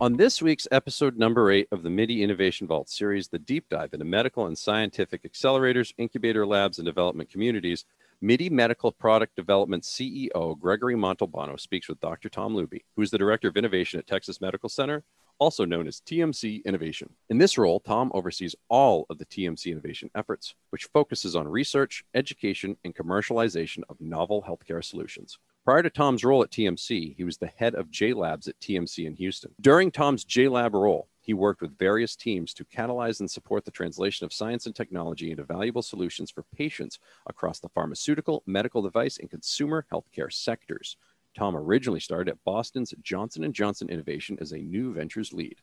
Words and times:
On 0.00 0.16
this 0.16 0.40
week's 0.40 0.68
episode 0.70 1.18
number 1.18 1.50
eight 1.50 1.66
of 1.72 1.82
the 1.82 1.90
MIDI 1.90 2.22
Innovation 2.22 2.68
Vault 2.68 2.88
series, 2.88 3.26
the 3.26 3.38
deep 3.38 3.68
dive 3.68 3.92
into 3.92 4.04
medical 4.04 4.46
and 4.46 4.56
scientific 4.56 5.24
accelerators, 5.24 5.92
incubator 5.98 6.46
labs, 6.46 6.78
and 6.78 6.86
development 6.86 7.30
communities, 7.30 7.84
MIDI 8.20 8.48
Medical 8.48 8.92
Product 8.92 9.34
Development 9.34 9.82
CEO 9.82 10.58
Gregory 10.60 10.94
Montalbano 10.94 11.58
speaks 11.58 11.88
with 11.88 12.00
Dr. 12.00 12.28
Tom 12.28 12.54
Luby, 12.54 12.84
who 12.94 13.02
is 13.02 13.10
the 13.10 13.18
Director 13.18 13.48
of 13.48 13.56
Innovation 13.56 13.98
at 13.98 14.06
Texas 14.06 14.40
Medical 14.40 14.68
Center, 14.68 15.02
also 15.38 15.64
known 15.64 15.86
as 15.86 16.00
TMC 16.00 16.64
Innovation. 16.64 17.10
In 17.28 17.38
this 17.38 17.58
role, 17.58 17.80
Tom 17.80 18.10
oversees 18.14 18.54
all 18.68 19.06
of 19.10 19.18
the 19.18 19.26
TMC 19.26 19.72
innovation 19.72 20.10
efforts, 20.14 20.54
which 20.70 20.88
focuses 20.92 21.36
on 21.36 21.48
research, 21.48 22.04
education, 22.14 22.76
and 22.84 22.94
commercialization 22.94 23.82
of 23.88 24.00
novel 24.00 24.44
healthcare 24.46 24.84
solutions. 24.84 25.38
Prior 25.64 25.82
to 25.82 25.90
Tom's 25.90 26.24
role 26.24 26.42
at 26.42 26.50
TMC, 26.50 27.14
he 27.16 27.24
was 27.24 27.36
the 27.36 27.46
head 27.46 27.74
of 27.74 27.90
J 27.90 28.14
Labs 28.14 28.48
at 28.48 28.58
TMC 28.58 29.06
in 29.06 29.14
Houston. 29.16 29.52
During 29.60 29.90
Tom's 29.90 30.24
J 30.24 30.48
Lab 30.48 30.74
role, 30.74 31.08
he 31.20 31.34
worked 31.34 31.60
with 31.60 31.76
various 31.76 32.16
teams 32.16 32.54
to 32.54 32.64
catalyze 32.64 33.20
and 33.20 33.30
support 33.30 33.66
the 33.66 33.70
translation 33.70 34.24
of 34.24 34.32
science 34.32 34.64
and 34.64 34.74
technology 34.74 35.30
into 35.30 35.44
valuable 35.44 35.82
solutions 35.82 36.30
for 36.30 36.42
patients 36.56 36.98
across 37.28 37.60
the 37.60 37.68
pharmaceutical, 37.68 38.42
medical 38.46 38.80
device, 38.80 39.18
and 39.18 39.28
consumer 39.28 39.84
healthcare 39.92 40.32
sectors. 40.32 40.96
Tom 41.38 41.56
originally 41.56 42.00
started 42.00 42.32
at 42.32 42.42
Boston's 42.44 42.92
Johnson 43.00 43.52
& 43.52 43.54
Johnson 43.54 43.88
Innovation 43.88 44.36
as 44.40 44.50
a 44.50 44.58
new 44.58 44.92
ventures 44.92 45.32
lead. 45.32 45.58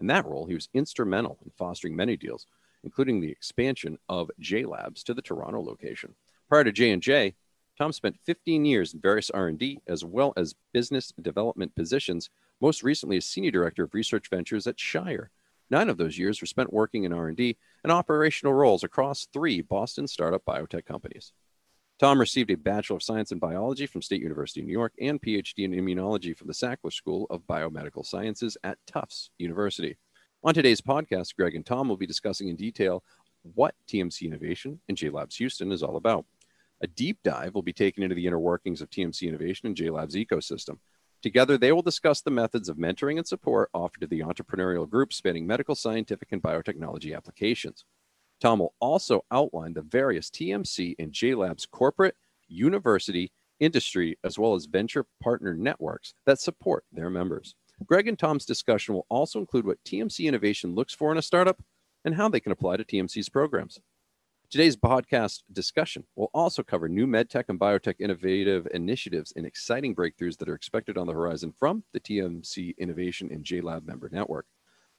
In 0.00 0.08
that 0.08 0.26
role, 0.26 0.46
he 0.46 0.54
was 0.54 0.68
instrumental 0.74 1.38
in 1.44 1.52
fostering 1.56 1.94
many 1.94 2.16
deals, 2.16 2.46
including 2.82 3.20
the 3.20 3.30
expansion 3.30 3.96
of 4.08 4.32
J 4.40 4.64
Labs 4.64 5.04
to 5.04 5.14
the 5.14 5.22
Toronto 5.22 5.62
location. 5.62 6.16
Prior 6.48 6.64
to 6.64 6.72
J&J, 6.72 7.36
Tom 7.78 7.92
spent 7.92 8.18
15 8.26 8.64
years 8.64 8.92
in 8.92 9.00
various 9.00 9.30
R&D 9.30 9.80
as 9.86 10.04
well 10.04 10.32
as 10.36 10.56
business 10.72 11.12
development 11.22 11.76
positions, 11.76 12.28
most 12.60 12.82
recently 12.82 13.16
as 13.16 13.24
senior 13.24 13.52
director 13.52 13.84
of 13.84 13.94
research 13.94 14.28
ventures 14.28 14.66
at 14.66 14.80
Shire. 14.80 15.30
Nine 15.70 15.88
of 15.88 15.96
those 15.96 16.18
years 16.18 16.40
were 16.40 16.48
spent 16.48 16.72
working 16.72 17.04
in 17.04 17.12
R&D 17.12 17.56
and 17.84 17.92
operational 17.92 18.52
roles 18.52 18.82
across 18.82 19.28
three 19.32 19.60
Boston 19.60 20.08
startup 20.08 20.44
biotech 20.44 20.86
companies. 20.86 21.32
Tom 22.00 22.18
received 22.18 22.50
a 22.50 22.56
Bachelor 22.56 22.96
of 22.96 23.02
Science 23.02 23.30
in 23.30 23.38
Biology 23.38 23.84
from 23.84 24.00
State 24.00 24.22
University 24.22 24.60
of 24.60 24.66
New 24.66 24.72
York 24.72 24.94
and 25.02 25.20
PhD 25.20 25.64
in 25.64 25.72
Immunology 25.72 26.34
from 26.34 26.46
the 26.46 26.54
Sackler 26.54 26.90
School 26.90 27.26
of 27.28 27.46
Biomedical 27.46 28.06
Sciences 28.06 28.56
at 28.64 28.78
Tufts 28.86 29.28
University. 29.36 29.98
On 30.42 30.54
today's 30.54 30.80
podcast, 30.80 31.36
Greg 31.36 31.54
and 31.54 31.66
Tom 31.66 31.90
will 31.90 31.98
be 31.98 32.06
discussing 32.06 32.48
in 32.48 32.56
detail 32.56 33.04
what 33.42 33.74
TMC 33.86 34.22
Innovation 34.22 34.80
and 34.88 34.96
J 34.96 35.10
Labs 35.10 35.36
Houston 35.36 35.70
is 35.72 35.82
all 35.82 35.98
about. 35.98 36.24
A 36.80 36.86
deep 36.86 37.18
dive 37.22 37.54
will 37.54 37.60
be 37.60 37.74
taken 37.74 38.02
into 38.02 38.14
the 38.14 38.26
inner 38.26 38.40
workings 38.40 38.80
of 38.80 38.88
TMC 38.88 39.28
Innovation 39.28 39.66
and 39.66 39.76
JLab's 39.76 40.16
ecosystem. 40.16 40.78
Together, 41.20 41.58
they 41.58 41.70
will 41.70 41.82
discuss 41.82 42.22
the 42.22 42.30
methods 42.30 42.70
of 42.70 42.78
mentoring 42.78 43.18
and 43.18 43.28
support 43.28 43.68
offered 43.74 44.00
to 44.00 44.06
the 44.06 44.20
entrepreneurial 44.20 44.88
group 44.88 45.12
spanning 45.12 45.46
medical, 45.46 45.74
scientific, 45.74 46.32
and 46.32 46.42
biotechnology 46.42 47.14
applications. 47.14 47.84
Tom 48.40 48.60
will 48.60 48.74
also 48.80 49.24
outline 49.30 49.74
the 49.74 49.82
various 49.82 50.30
TMC 50.30 50.94
and 50.98 51.12
JLab's 51.12 51.66
corporate, 51.66 52.16
university, 52.48 53.32
industry, 53.60 54.18
as 54.24 54.38
well 54.38 54.54
as 54.54 54.64
venture 54.66 55.06
partner 55.22 55.54
networks 55.54 56.14
that 56.26 56.40
support 56.40 56.84
their 56.92 57.10
members. 57.10 57.54
Greg 57.86 58.08
and 58.08 58.18
Tom's 58.18 58.44
discussion 58.44 58.94
will 58.94 59.06
also 59.08 59.38
include 59.38 59.66
what 59.66 59.82
TMC 59.84 60.26
Innovation 60.26 60.74
looks 60.74 60.94
for 60.94 61.12
in 61.12 61.18
a 61.18 61.22
startup 61.22 61.62
and 62.04 62.14
how 62.14 62.28
they 62.28 62.40
can 62.40 62.52
apply 62.52 62.76
to 62.76 62.84
TMC's 62.84 63.28
programs. 63.28 63.78
Today's 64.50 64.76
podcast 64.76 65.42
discussion 65.52 66.04
will 66.16 66.30
also 66.34 66.62
cover 66.62 66.88
new 66.88 67.06
medtech 67.06 67.44
and 67.48 67.60
biotech 67.60 67.94
innovative 68.00 68.66
initiatives 68.74 69.32
and 69.36 69.46
exciting 69.46 69.94
breakthroughs 69.94 70.36
that 70.38 70.48
are 70.48 70.54
expected 70.54 70.98
on 70.98 71.06
the 71.06 71.12
horizon 71.12 71.52
from 71.56 71.84
the 71.92 72.00
TMC 72.00 72.76
Innovation 72.78 73.30
and 73.30 73.44
JLab 73.44 73.86
member 73.86 74.08
network. 74.10 74.46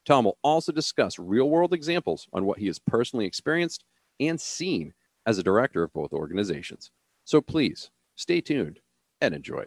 Tom 0.06 0.26
will 0.26 0.40
also 0.44 0.72
discuss 0.72 1.20
real 1.20 1.50
world 1.50 1.74
examples 1.74 2.28
on 2.34 2.46
what 2.46 2.58
he 2.58 2.66
has 2.66 2.80
personally 2.80 3.26
experienced 3.26 3.84
and 4.20 4.42
seen 4.42 4.94
as 5.28 5.38
a 5.38 5.44
director 5.44 5.84
of 5.84 5.94
both 5.94 6.12
organizations. 6.12 6.90
So 7.24 7.40
please 7.40 7.92
stay 8.16 8.42
tuned 8.42 8.80
and 9.22 9.36
enjoy. 9.36 9.66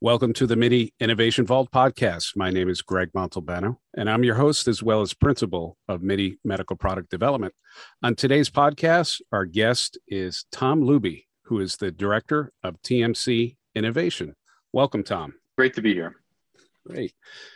Welcome 0.00 0.32
to 0.34 0.46
the 0.48 0.56
MIDI 0.56 0.92
Innovation 0.98 1.46
Vault 1.46 1.70
podcast. 1.70 2.34
My 2.34 2.50
name 2.50 2.68
is 2.68 2.82
Greg 2.82 3.12
Montalbano, 3.12 3.76
and 3.96 4.10
I'm 4.10 4.24
your 4.24 4.34
host 4.34 4.66
as 4.66 4.82
well 4.82 5.02
as 5.02 5.14
principal 5.14 5.76
of 5.86 6.02
MIDI 6.02 6.40
Medical 6.42 6.74
Product 6.74 7.08
Development. 7.08 7.54
On 8.02 8.16
today's 8.16 8.50
podcast, 8.50 9.20
our 9.30 9.44
guest 9.44 9.98
is 10.08 10.46
Tom 10.50 10.82
Luby, 10.82 11.26
who 11.44 11.60
is 11.60 11.76
the 11.76 11.92
director 11.92 12.50
of 12.64 12.82
TMC 12.82 13.56
Innovation. 13.76 14.34
Welcome, 14.72 15.04
Tom. 15.04 15.34
Great 15.56 15.74
to 15.74 15.82
be 15.82 15.94
here. 15.94 16.16
Great. 16.84 17.12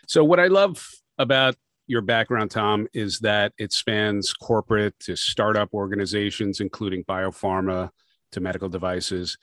So, 0.06 0.22
what 0.22 0.38
I 0.38 0.46
love 0.46 0.86
about 1.18 1.56
your 1.86 2.00
background, 2.00 2.50
Tom, 2.50 2.88
is 2.92 3.18
that 3.20 3.52
it 3.58 3.72
spans 3.72 4.32
corporate 4.32 4.98
to 5.00 5.16
startup 5.16 5.74
organizations, 5.74 6.60
including 6.60 7.04
biopharma 7.04 7.90
to 8.32 8.40
medical 8.40 8.68
devices, 8.68 9.36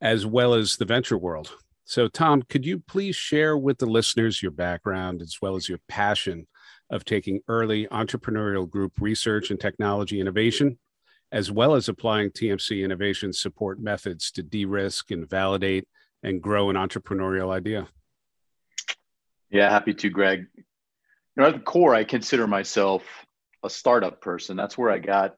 as 0.00 0.24
well 0.24 0.54
as 0.54 0.76
the 0.76 0.84
venture 0.84 1.18
world. 1.18 1.52
So, 1.84 2.08
Tom, 2.08 2.42
could 2.48 2.66
you 2.66 2.80
please 2.80 3.14
share 3.14 3.56
with 3.56 3.78
the 3.78 3.86
listeners 3.86 4.42
your 4.42 4.50
background 4.50 5.22
as 5.22 5.38
well 5.40 5.56
as 5.56 5.68
your 5.68 5.78
passion 5.88 6.46
of 6.90 7.04
taking 7.04 7.40
early 7.48 7.86
entrepreneurial 7.88 8.68
group 8.68 8.92
research 9.00 9.50
and 9.50 9.58
technology 9.58 10.20
innovation, 10.20 10.78
as 11.32 11.50
well 11.50 11.74
as 11.74 11.88
applying 11.88 12.30
TMC 12.30 12.84
innovation 12.84 13.32
support 13.32 13.80
methods 13.80 14.30
to 14.32 14.42
de 14.42 14.64
risk 14.64 15.10
and 15.10 15.28
validate 15.28 15.86
and 16.22 16.42
grow 16.42 16.70
an 16.70 16.76
entrepreneurial 16.76 17.50
idea? 17.50 17.88
Yeah, 19.50 19.70
happy 19.70 19.94
to, 19.94 20.08
Greg. 20.10 20.46
You 21.36 21.42
know, 21.42 21.48
at 21.48 21.54
the 21.54 21.60
core, 21.60 21.94
I 21.94 22.04
consider 22.04 22.46
myself 22.46 23.02
a 23.62 23.70
startup 23.70 24.20
person. 24.20 24.56
That's 24.56 24.78
where 24.78 24.90
I 24.90 24.98
got 24.98 25.34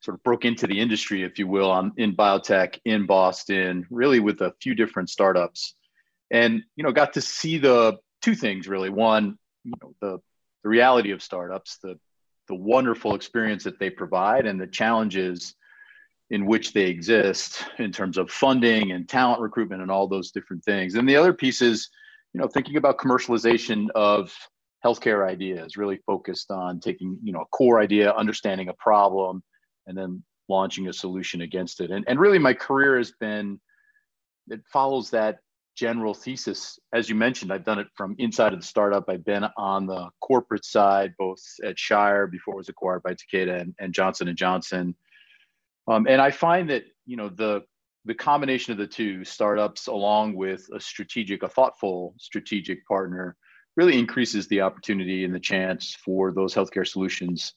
sort 0.00 0.16
of 0.16 0.22
broke 0.22 0.44
into 0.44 0.66
the 0.66 0.78
industry, 0.78 1.22
if 1.22 1.38
you 1.38 1.46
will, 1.46 1.70
I'm 1.72 1.92
in 1.96 2.14
biotech 2.14 2.78
in 2.84 3.06
Boston, 3.06 3.86
really 3.90 4.20
with 4.20 4.40
a 4.40 4.54
few 4.60 4.74
different 4.74 5.10
startups. 5.10 5.74
And 6.30 6.62
you 6.76 6.84
know 6.84 6.92
got 6.92 7.14
to 7.14 7.20
see 7.20 7.58
the 7.58 7.98
two 8.22 8.34
things 8.34 8.68
really. 8.68 8.90
One 8.90 9.38
you 9.64 9.72
know 9.82 9.94
the 10.00 10.18
the 10.62 10.68
reality 10.68 11.12
of 11.12 11.22
startups 11.22 11.78
the 11.82 11.98
the 12.48 12.54
wonderful 12.54 13.14
experience 13.14 13.64
that 13.64 13.78
they 13.78 13.90
provide 13.90 14.46
and 14.46 14.60
the 14.60 14.66
challenges 14.66 15.54
in 16.30 16.46
which 16.46 16.72
they 16.72 16.86
exist 16.86 17.64
in 17.78 17.92
terms 17.92 18.18
of 18.18 18.30
funding 18.30 18.92
and 18.92 19.08
talent 19.08 19.40
recruitment 19.40 19.82
and 19.82 19.90
all 19.90 20.08
those 20.08 20.30
different 20.30 20.64
things. 20.64 20.94
And 20.94 21.08
the 21.08 21.16
other 21.16 21.32
piece 21.32 21.62
is 21.62 21.88
you 22.34 22.40
know 22.40 22.48
thinking 22.48 22.76
about 22.76 22.98
commercialization 22.98 23.88
of 23.94 24.34
healthcare 24.84 25.28
ideas 25.28 25.76
really 25.76 25.98
focused 26.06 26.50
on 26.50 26.80
taking 26.80 27.18
you 27.22 27.32
know 27.32 27.40
a 27.40 27.46
core 27.46 27.80
idea 27.80 28.12
understanding 28.12 28.68
a 28.68 28.74
problem 28.74 29.42
and 29.86 29.96
then 29.96 30.22
launching 30.48 30.88
a 30.88 30.92
solution 30.92 31.42
against 31.42 31.80
it 31.80 31.90
and, 31.90 32.04
and 32.08 32.18
really 32.18 32.38
my 32.38 32.54
career 32.54 32.96
has 32.96 33.12
been 33.20 33.60
it 34.48 34.60
follows 34.72 35.10
that 35.10 35.38
general 35.78 36.12
thesis. 36.12 36.76
As 36.92 37.08
you 37.08 37.14
mentioned, 37.14 37.52
I've 37.52 37.64
done 37.64 37.78
it 37.78 37.86
from 37.94 38.16
inside 38.18 38.52
of 38.52 38.60
the 38.60 38.66
startup. 38.66 39.08
I've 39.08 39.24
been 39.24 39.44
on 39.56 39.86
the 39.86 40.08
corporate 40.20 40.64
side, 40.64 41.14
both 41.18 41.40
at 41.64 41.78
Shire 41.78 42.26
before 42.26 42.54
it 42.54 42.56
was 42.58 42.68
acquired 42.68 43.04
by 43.04 43.14
Takeda 43.14 43.60
and, 43.60 43.74
and 43.78 43.94
Johnson 43.94 44.26
and 44.26 44.36
Johnson. 44.36 44.96
Um, 45.86 46.08
and 46.08 46.20
I 46.20 46.32
find 46.32 46.68
that 46.70 46.84
you 47.06 47.16
know 47.16 47.28
the 47.28 47.62
the 48.04 48.14
combination 48.14 48.72
of 48.72 48.78
the 48.78 48.86
two 48.86 49.24
startups, 49.24 49.86
along 49.86 50.34
with 50.34 50.68
a 50.74 50.80
strategic, 50.80 51.42
a 51.44 51.48
thoughtful 51.48 52.14
strategic 52.18 52.84
partner, 52.86 53.36
really 53.78 53.96
increases 53.96 54.48
the 54.48 54.60
opportunity 54.60 55.24
and 55.24 55.32
the 55.32 55.38
chance 55.38 55.94
for 56.04 56.32
those 56.32 56.52
healthcare 56.52 56.86
solutions 56.86 57.54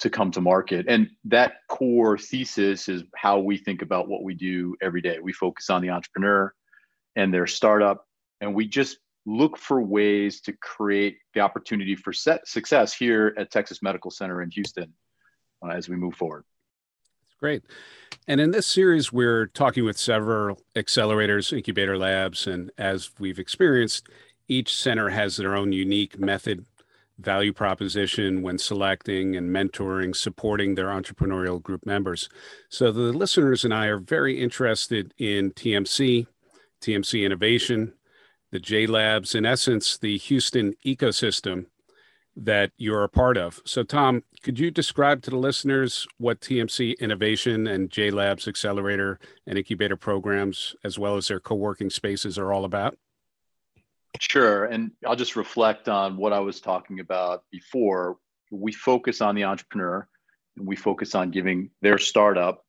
to 0.00 0.10
come 0.10 0.32
to 0.32 0.40
market. 0.40 0.86
And 0.88 1.08
that 1.26 1.58
core 1.68 2.18
thesis 2.18 2.88
is 2.88 3.04
how 3.14 3.38
we 3.38 3.56
think 3.56 3.80
about 3.80 4.08
what 4.08 4.24
we 4.24 4.34
do 4.34 4.74
every 4.82 5.00
day. 5.00 5.20
We 5.22 5.32
focus 5.32 5.70
on 5.70 5.80
the 5.80 5.90
entrepreneur 5.90 6.52
and 7.14 7.32
their 7.32 7.46
startup. 7.46 8.04
And 8.40 8.56
we 8.56 8.66
just 8.66 8.98
look 9.24 9.56
for 9.56 9.80
ways 9.80 10.40
to 10.40 10.52
create 10.54 11.18
the 11.32 11.40
opportunity 11.40 11.94
for 11.94 12.12
success 12.12 12.92
here 12.92 13.32
at 13.38 13.52
Texas 13.52 13.80
Medical 13.82 14.10
Center 14.10 14.42
in 14.42 14.50
Houston 14.50 14.92
uh, 15.64 15.68
as 15.68 15.88
we 15.88 15.94
move 15.94 16.16
forward. 16.16 16.42
Great. 17.38 17.62
And 18.26 18.40
in 18.40 18.50
this 18.50 18.66
series, 18.66 19.12
we're 19.12 19.46
talking 19.46 19.84
with 19.84 19.96
several 19.96 20.60
accelerators, 20.74 21.52
incubator 21.52 21.96
labs, 21.96 22.48
and 22.48 22.72
as 22.78 23.10
we've 23.20 23.38
experienced, 23.38 24.08
each 24.48 24.74
center 24.74 25.08
has 25.10 25.36
their 25.36 25.54
own 25.56 25.72
unique 25.72 26.18
method, 26.18 26.66
value 27.18 27.52
proposition 27.52 28.42
when 28.42 28.58
selecting 28.58 29.36
and 29.36 29.50
mentoring, 29.50 30.14
supporting 30.16 30.74
their 30.74 30.88
entrepreneurial 30.88 31.62
group 31.62 31.86
members. 31.86 32.28
So 32.68 32.90
the 32.92 33.12
listeners 33.12 33.64
and 33.64 33.72
I 33.74 33.86
are 33.86 33.98
very 33.98 34.40
interested 34.40 35.14
in 35.18 35.52
TMC, 35.52 36.26
TMC 36.80 37.24
Innovation, 37.24 37.94
the 38.50 38.58
J 38.60 38.86
Labs, 38.86 39.34
in 39.34 39.46
essence, 39.46 39.96
the 39.98 40.18
Houston 40.18 40.74
ecosystem. 40.84 41.66
that 42.34 42.70
you're 42.78 43.04
a 43.04 43.08
part 43.08 43.36
of. 43.36 43.60
So, 43.66 43.82
Tom, 43.82 44.22
could 44.42 44.58
you 44.58 44.70
describe 44.70 45.22
to 45.22 45.30
the 45.30 45.36
listeners 45.36 46.06
what 46.18 46.40
TMC 46.40 46.98
Innovation 46.98 47.66
and 47.66 47.90
J 47.90 48.10
Labs 48.10 48.48
Accelerator 48.48 49.18
and 49.46 49.58
Incubator 49.58 49.96
programs, 49.96 50.74
as 50.82 50.98
well 50.98 51.16
as 51.16 51.28
their 51.28 51.40
co 51.40 51.54
working 51.54 51.90
spaces, 51.90 52.38
are 52.38 52.52
all 52.52 52.64
about? 52.64 52.96
Sure. 54.20 54.66
And 54.66 54.92
I'll 55.06 55.16
just 55.16 55.36
reflect 55.36 55.88
on 55.88 56.16
what 56.16 56.32
I 56.32 56.40
was 56.40 56.60
talking 56.60 57.00
about 57.00 57.44
before. 57.50 58.18
We 58.50 58.72
focus 58.72 59.20
on 59.20 59.34
the 59.34 59.44
entrepreneur 59.44 60.06
and 60.56 60.66
we 60.66 60.76
focus 60.76 61.14
on 61.14 61.30
giving 61.30 61.70
their 61.80 61.98
startup, 61.98 62.64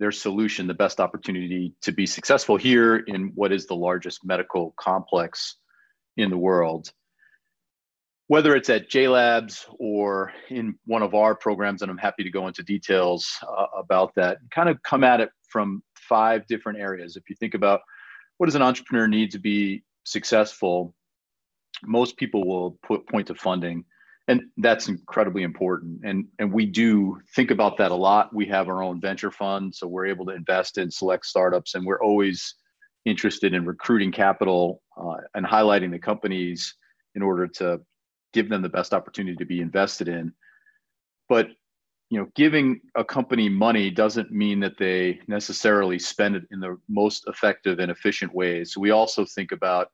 their 0.00 0.12
solution, 0.12 0.66
the 0.66 0.74
best 0.74 1.00
opportunity 1.00 1.74
to 1.82 1.92
be 1.92 2.06
successful 2.06 2.56
here 2.56 2.96
in 2.96 3.32
what 3.34 3.52
is 3.52 3.66
the 3.66 3.76
largest 3.76 4.24
medical 4.24 4.74
complex 4.76 5.56
in 6.16 6.30
the 6.30 6.36
world 6.36 6.90
whether 8.28 8.54
it's 8.54 8.68
at 8.68 8.88
J 8.88 9.08
Labs 9.08 9.66
or 9.78 10.32
in 10.50 10.78
one 10.84 11.02
of 11.02 11.14
our 11.14 11.34
programs, 11.34 11.82
and 11.82 11.90
I'm 11.90 11.98
happy 11.98 12.22
to 12.22 12.30
go 12.30 12.46
into 12.46 12.62
details 12.62 13.26
uh, 13.42 13.66
about 13.76 14.14
that, 14.16 14.38
kind 14.50 14.68
of 14.68 14.82
come 14.82 15.02
at 15.02 15.20
it 15.20 15.30
from 15.48 15.82
five 15.94 16.46
different 16.46 16.78
areas. 16.78 17.16
If 17.16 17.28
you 17.28 17.36
think 17.36 17.54
about 17.54 17.80
what 18.36 18.46
does 18.46 18.54
an 18.54 18.62
entrepreneur 18.62 19.08
need 19.08 19.30
to 19.32 19.38
be 19.38 19.82
successful, 20.08 20.94
most 21.84 22.16
people 22.16 22.46
will 22.46 22.78
put 22.82 23.08
point 23.08 23.26
to 23.28 23.34
funding, 23.34 23.84
and 24.26 24.42
that's 24.58 24.88
incredibly 24.88 25.42
important. 25.42 26.00
And 26.04 26.26
and 26.38 26.52
we 26.52 26.66
do 26.66 27.20
think 27.34 27.50
about 27.50 27.76
that 27.78 27.90
a 27.90 27.94
lot. 27.94 28.34
We 28.34 28.46
have 28.46 28.68
our 28.68 28.82
own 28.82 29.00
venture 29.00 29.30
fund, 29.30 29.74
so 29.74 29.86
we're 29.86 30.06
able 30.06 30.26
to 30.26 30.32
invest 30.32 30.78
in 30.78 30.90
select 30.90 31.26
startups, 31.26 31.74
and 31.74 31.86
we're 31.86 32.02
always 32.02 32.54
interested 33.04 33.54
in 33.54 33.64
recruiting 33.64 34.12
capital 34.12 34.82
uh, 35.00 35.16
and 35.34 35.46
highlighting 35.46 35.90
the 35.90 35.98
companies 35.98 36.74
in 37.14 37.22
order 37.22 37.46
to 37.46 37.80
give 38.32 38.48
them 38.48 38.62
the 38.62 38.68
best 38.68 38.92
opportunity 38.92 39.36
to 39.36 39.46
be 39.46 39.60
invested 39.60 40.08
in. 40.08 40.32
But 41.28 41.48
you 42.10 42.18
know, 42.18 42.26
giving 42.34 42.80
a 42.94 43.04
company 43.04 43.48
money 43.48 43.90
doesn't 43.90 44.32
mean 44.32 44.60
that 44.60 44.78
they 44.78 45.20
necessarily 45.28 45.98
spend 45.98 46.36
it 46.36 46.44
in 46.50 46.60
the 46.60 46.78
most 46.88 47.24
effective 47.28 47.80
and 47.80 47.90
efficient 47.90 48.34
ways. 48.34 48.72
So 48.72 48.80
we 48.80 48.90
also 48.90 49.26
think 49.26 49.52
about 49.52 49.88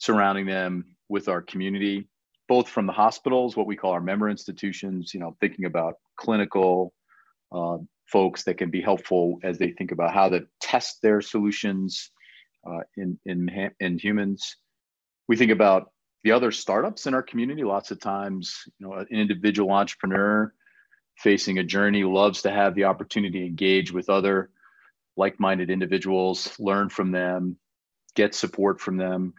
surrounding 0.00 0.46
them 0.46 0.84
with 1.08 1.28
our 1.28 1.40
community, 1.40 2.08
both 2.48 2.68
from 2.68 2.86
the 2.86 2.92
hospitals, 2.92 3.56
what 3.56 3.66
we 3.66 3.76
call 3.76 3.92
our 3.92 4.00
member 4.00 4.28
institutions, 4.28 5.14
you 5.14 5.20
know, 5.20 5.36
thinking 5.40 5.66
about 5.66 5.94
clinical 6.16 6.92
uh, 7.52 7.78
folks 8.10 8.42
that 8.44 8.58
can 8.58 8.70
be 8.70 8.80
helpful 8.80 9.38
as 9.44 9.58
they 9.58 9.70
think 9.70 9.92
about 9.92 10.12
how 10.12 10.28
to 10.28 10.44
test 10.60 10.98
their 11.02 11.20
solutions 11.20 12.10
uh, 12.68 12.80
in, 12.96 13.18
in, 13.26 13.70
in 13.78 13.98
humans. 13.98 14.56
We 15.28 15.36
think 15.36 15.52
about 15.52 15.90
the 16.24 16.32
other 16.32 16.50
startups 16.50 17.06
in 17.06 17.14
our 17.14 17.22
community 17.22 17.64
lots 17.64 17.90
of 17.90 18.00
times 18.00 18.58
you 18.78 18.86
know 18.86 18.94
an 18.94 19.06
individual 19.10 19.70
entrepreneur 19.70 20.52
facing 21.16 21.58
a 21.58 21.64
journey 21.64 22.04
loves 22.04 22.42
to 22.42 22.50
have 22.50 22.74
the 22.74 22.84
opportunity 22.84 23.40
to 23.40 23.46
engage 23.46 23.92
with 23.92 24.10
other 24.10 24.50
like-minded 25.16 25.70
individuals 25.70 26.54
learn 26.58 26.88
from 26.88 27.10
them 27.10 27.56
get 28.14 28.34
support 28.34 28.80
from 28.80 28.96
them 28.96 29.32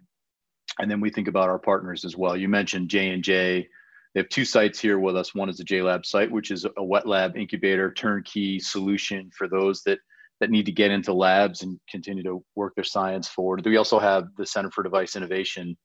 and 0.79 0.89
then 0.89 1.01
we 1.01 1.09
think 1.09 1.27
about 1.27 1.49
our 1.49 1.59
partners 1.59 2.05
as 2.05 2.15
well. 2.15 2.35
You 2.35 2.49
mentioned 2.49 2.89
j&j 2.89 3.67
they 4.13 4.19
have 4.19 4.27
two 4.27 4.43
sites 4.43 4.77
here 4.77 4.99
with 4.99 5.15
us. 5.15 5.33
One 5.33 5.47
is 5.47 5.57
the 5.57 5.63
JLab 5.63 6.05
site 6.05 6.31
which 6.31 6.51
is 6.51 6.65
a 6.77 6.83
wet 6.83 7.07
lab 7.07 7.37
incubator 7.37 7.93
turnkey 7.93 8.59
solution 8.59 9.31
for 9.35 9.47
those 9.47 9.83
that 9.83 9.99
that 10.41 10.49
need 10.49 10.65
to 10.65 10.71
get 10.71 10.91
into 10.91 11.13
labs 11.13 11.61
and 11.61 11.79
continue 11.89 12.23
to 12.23 12.43
work 12.55 12.73
their 12.75 12.83
science 12.83 13.27
forward. 13.27 13.63
We 13.63 13.77
also 13.77 13.99
have 13.99 14.25
the 14.37 14.45
center 14.45 14.71
for 14.71 14.83
device 14.83 15.15
innovation 15.15 15.77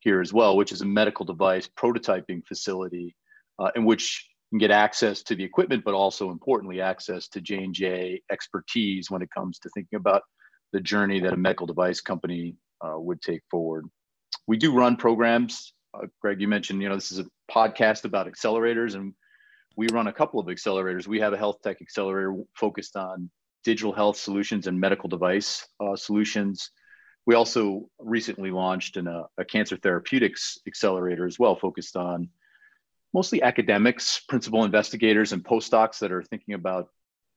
here 0.00 0.22
as 0.22 0.32
well, 0.32 0.56
which 0.56 0.72
is 0.72 0.80
a 0.80 0.86
medical 0.86 1.26
device 1.26 1.68
prototyping 1.78 2.44
facility 2.46 3.14
uh, 3.58 3.70
in 3.76 3.84
which 3.84 4.26
you 4.50 4.58
can 4.58 4.66
get 4.66 4.74
access 4.74 5.22
to 5.24 5.34
the 5.34 5.44
equipment, 5.44 5.84
but 5.84 5.94
also 5.94 6.30
importantly, 6.30 6.80
access 6.80 7.28
to 7.28 7.42
J&J 7.42 8.22
expertise 8.32 9.10
when 9.10 9.20
it 9.22 9.28
comes 9.36 9.58
to 9.60 9.70
thinking 9.74 9.98
about 9.98 10.22
the 10.72 10.80
journey 10.80 11.20
that 11.20 11.34
a 11.34 11.36
medical 11.36 11.66
device 11.66 12.00
company 12.00 12.54
uh, 12.82 12.98
would 12.98 13.20
take 13.20 13.42
forward. 13.50 13.84
We 14.46 14.56
do 14.56 14.74
run 14.74 14.96
programs. 14.96 15.72
Uh, 15.94 16.06
Greg, 16.20 16.40
you 16.40 16.48
mentioned, 16.48 16.82
you 16.82 16.88
know, 16.88 16.94
this 16.94 17.12
is 17.12 17.18
a 17.18 17.26
podcast 17.50 18.04
about 18.04 18.26
accelerators 18.26 18.94
and 18.94 19.14
we 19.76 19.88
run 19.88 20.08
a 20.08 20.12
couple 20.12 20.40
of 20.40 20.46
accelerators. 20.46 21.06
We 21.06 21.20
have 21.20 21.32
a 21.32 21.38
health 21.38 21.58
tech 21.62 21.80
accelerator 21.80 22.34
focused 22.54 22.96
on 22.96 23.30
digital 23.64 23.92
health 23.92 24.16
solutions 24.16 24.66
and 24.66 24.78
medical 24.80 25.08
device 25.08 25.66
uh, 25.80 25.96
solutions. 25.96 26.70
We 27.26 27.34
also 27.34 27.88
recently 27.98 28.50
launched 28.50 28.96
in 28.96 29.06
a, 29.06 29.24
a 29.38 29.44
cancer 29.44 29.76
therapeutics 29.76 30.58
accelerator 30.66 31.26
as 31.26 31.38
well, 31.38 31.56
focused 31.56 31.96
on 31.96 32.28
mostly 33.12 33.42
academics, 33.42 34.20
principal 34.28 34.64
investigators, 34.64 35.32
and 35.32 35.44
postdocs 35.44 35.98
that 36.00 36.12
are 36.12 36.22
thinking 36.22 36.54
about 36.54 36.88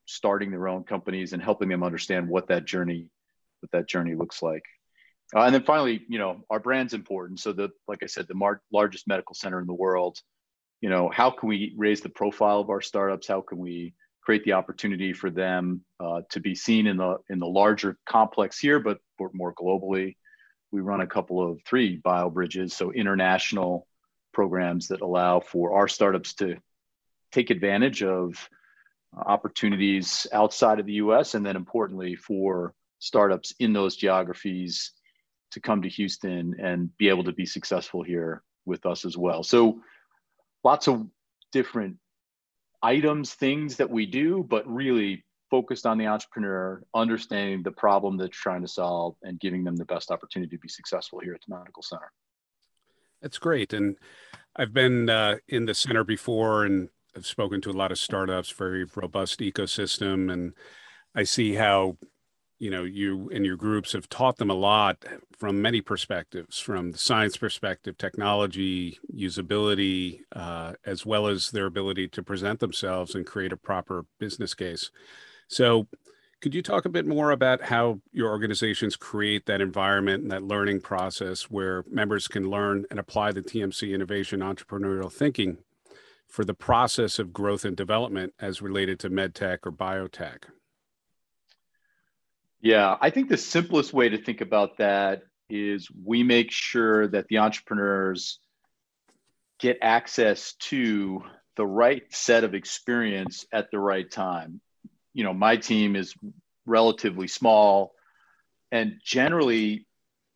starting 0.05 0.51
their 0.51 0.67
own 0.67 0.83
companies 0.83 1.33
and 1.33 1.41
helping 1.41 1.69
them 1.69 1.83
understand 1.83 2.27
what 2.27 2.47
that 2.47 2.65
journey 2.65 3.07
what 3.61 3.71
that 3.71 3.87
journey 3.87 4.15
looks 4.15 4.41
like. 4.41 4.63
Uh, 5.35 5.41
and 5.41 5.55
then 5.55 5.63
finally, 5.63 6.03
you 6.07 6.19
know, 6.19 6.43
our 6.49 6.59
brand's 6.59 6.93
important. 6.93 7.39
So 7.39 7.53
the 7.53 7.71
like 7.87 8.03
I 8.03 8.07
said, 8.07 8.27
the 8.27 8.35
mar- 8.35 8.61
largest 8.71 9.07
medical 9.07 9.35
center 9.35 9.59
in 9.59 9.67
the 9.67 9.73
world. 9.73 10.19
You 10.81 10.89
know, 10.89 11.09
how 11.09 11.31
can 11.31 11.49
we 11.49 11.73
raise 11.77 12.01
the 12.01 12.09
profile 12.09 12.59
of 12.59 12.69
our 12.69 12.81
startups? 12.81 13.27
How 13.27 13.41
can 13.41 13.57
we 13.57 13.93
create 14.23 14.43
the 14.45 14.53
opportunity 14.53 15.13
for 15.13 15.29
them 15.29 15.83
uh, 15.99 16.21
to 16.29 16.39
be 16.39 16.55
seen 16.55 16.87
in 16.87 16.97
the 16.97 17.17
in 17.29 17.39
the 17.39 17.47
larger 17.47 17.97
complex 18.05 18.57
here, 18.59 18.79
but 18.79 18.99
more 19.33 19.53
globally. 19.53 20.15
We 20.71 20.81
run 20.81 21.01
a 21.01 21.07
couple 21.07 21.41
of 21.41 21.61
three 21.65 21.97
bio 21.97 22.29
bridges, 22.29 22.73
so 22.73 22.91
international 22.91 23.87
programs 24.33 24.87
that 24.87 25.01
allow 25.01 25.39
for 25.39 25.73
our 25.73 25.87
startups 25.87 26.33
to 26.35 26.57
take 27.31 27.49
advantage 27.49 28.03
of 28.03 28.49
opportunities 29.15 30.25
outside 30.33 30.79
of 30.79 30.85
the 30.85 30.93
US, 30.93 31.35
and 31.35 31.45
then 31.45 31.55
importantly 31.55 32.15
for 32.15 32.73
startups 32.99 33.53
in 33.59 33.73
those 33.73 33.95
geographies 33.95 34.93
to 35.53 35.59
come 35.59 35.81
to 35.81 35.89
Houston 35.89 36.55
and 36.59 36.95
be 36.97 37.09
able 37.09 37.23
to 37.23 37.33
be 37.33 37.45
successful 37.45 38.03
here 38.03 38.43
with 38.65 38.85
us 38.85 39.05
as 39.05 39.17
well. 39.17 39.43
So 39.43 39.81
lots 40.63 40.87
of 40.87 41.07
different 41.51 41.97
items, 42.81 43.33
things 43.33 43.77
that 43.77 43.89
we 43.89 44.05
do, 44.05 44.45
but 44.47 44.67
really 44.67 45.23
focused 45.49 45.85
on 45.85 45.97
the 45.97 46.07
entrepreneur, 46.07 46.81
understanding 46.95 47.63
the 47.63 47.71
problem 47.71 48.17
that's 48.17 48.37
trying 48.37 48.61
to 48.61 48.67
solve, 48.67 49.15
and 49.21 49.39
giving 49.39 49.63
them 49.63 49.75
the 49.75 49.85
best 49.85 50.11
opportunity 50.11 50.55
to 50.55 50.61
be 50.61 50.67
successful 50.67 51.19
here 51.19 51.33
at 51.33 51.41
the 51.47 51.55
Medical 51.55 51.83
Center. 51.83 52.11
That's 53.21 53.37
great. 53.37 53.71
And 53.71 53.95
I've 54.55 54.73
been 54.73 55.09
uh, 55.09 55.37
in 55.47 55.65
the 55.65 55.73
center 55.73 56.03
before 56.03 56.65
and 56.65 56.89
I've 57.15 57.25
spoken 57.25 57.61
to 57.61 57.69
a 57.69 57.73
lot 57.73 57.91
of 57.91 57.99
startups, 57.99 58.49
very 58.49 58.85
robust 58.95 59.39
ecosystem. 59.39 60.31
And 60.31 60.53
I 61.15 61.23
see 61.23 61.53
how 61.53 61.97
you 62.59 62.69
know 62.69 62.83
you 62.83 63.29
and 63.33 63.45
your 63.45 63.57
groups 63.57 63.93
have 63.93 64.07
taught 64.09 64.37
them 64.37 64.49
a 64.49 64.55
lot 64.55 65.03
from 65.37 65.61
many 65.61 65.81
perspectives 65.81 66.59
from 66.59 66.91
the 66.91 66.97
science 66.97 67.37
perspective 67.37 67.97
technology 67.97 68.99
usability 69.13 70.21
uh, 70.35 70.73
as 70.85 71.05
well 71.05 71.27
as 71.27 71.51
their 71.51 71.65
ability 71.65 72.07
to 72.07 72.23
present 72.23 72.59
themselves 72.59 73.15
and 73.15 73.25
create 73.25 73.51
a 73.51 73.57
proper 73.57 74.05
business 74.19 74.53
case. 74.53 74.91
So 75.47 75.87
could 76.41 76.53
you 76.53 76.61
talk 76.61 76.85
a 76.85 76.89
bit 76.89 77.05
more 77.05 77.31
about 77.31 77.61
how 77.61 78.01
your 78.11 78.29
organizations 78.29 78.95
create 78.97 79.45
that 79.45 79.61
environment 79.61 80.23
and 80.23 80.31
that 80.31 80.43
learning 80.43 80.81
process 80.81 81.43
where 81.43 81.83
members 81.89 82.27
can 82.27 82.49
learn 82.49 82.85
and 82.89 82.99
apply 82.99 83.31
the 83.31 83.41
tmc 83.41 83.93
innovation 83.93 84.41
entrepreneurial 84.41 85.11
thinking 85.11 85.57
for 86.27 86.43
the 86.43 86.53
process 86.53 87.19
of 87.19 87.31
growth 87.31 87.63
and 87.63 87.77
development 87.77 88.33
as 88.39 88.61
related 88.61 88.99
to 88.99 89.09
medtech 89.09 89.59
or 89.63 89.71
biotech 89.71 90.43
yeah, 92.63 92.95
I 93.01 93.09
think 93.09 93.27
the 93.27 93.35
simplest 93.35 93.91
way 93.91 94.07
to 94.07 94.17
think 94.17 94.39
about 94.39 94.77
that 94.77 95.23
is 95.49 95.89
we 96.03 96.23
make 96.23 96.49
sure 96.49 97.09
that 97.09 97.27
the 97.27 97.39
entrepreneurs 97.39 98.39
get 99.59 99.79
access 99.81 100.53
to 100.53 101.21
the 101.57 101.65
right 101.65 102.03
set 102.09 102.45
of 102.45 102.55
experience 102.55 103.45
at 103.51 103.69
the 103.69 103.79
right 103.79 104.09
time. 104.09 104.61
You 105.13 105.25
know, 105.25 105.33
my 105.33 105.57
team 105.57 105.97
is 105.97 106.15
relatively 106.65 107.27
small 107.27 107.93
and 108.71 108.93
generally 109.03 109.85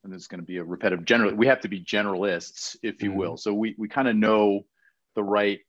and 0.03 0.13
this 0.13 0.21
is 0.21 0.27
going 0.27 0.41
to 0.41 0.45
be 0.45 0.57
a 0.57 0.63
repetitive 0.63 1.05
generally 1.05 1.33
we 1.33 1.47
have 1.47 1.61
to 1.61 1.69
be 1.69 1.81
generalists 1.81 2.75
if 2.83 3.01
you 3.01 3.09
mm-hmm. 3.09 3.19
will 3.19 3.37
so 3.37 3.53
we, 3.53 3.75
we 3.77 3.87
kind 3.87 4.09
of 4.09 4.15
know 4.17 4.65
the 5.15 5.23
right 5.23 5.59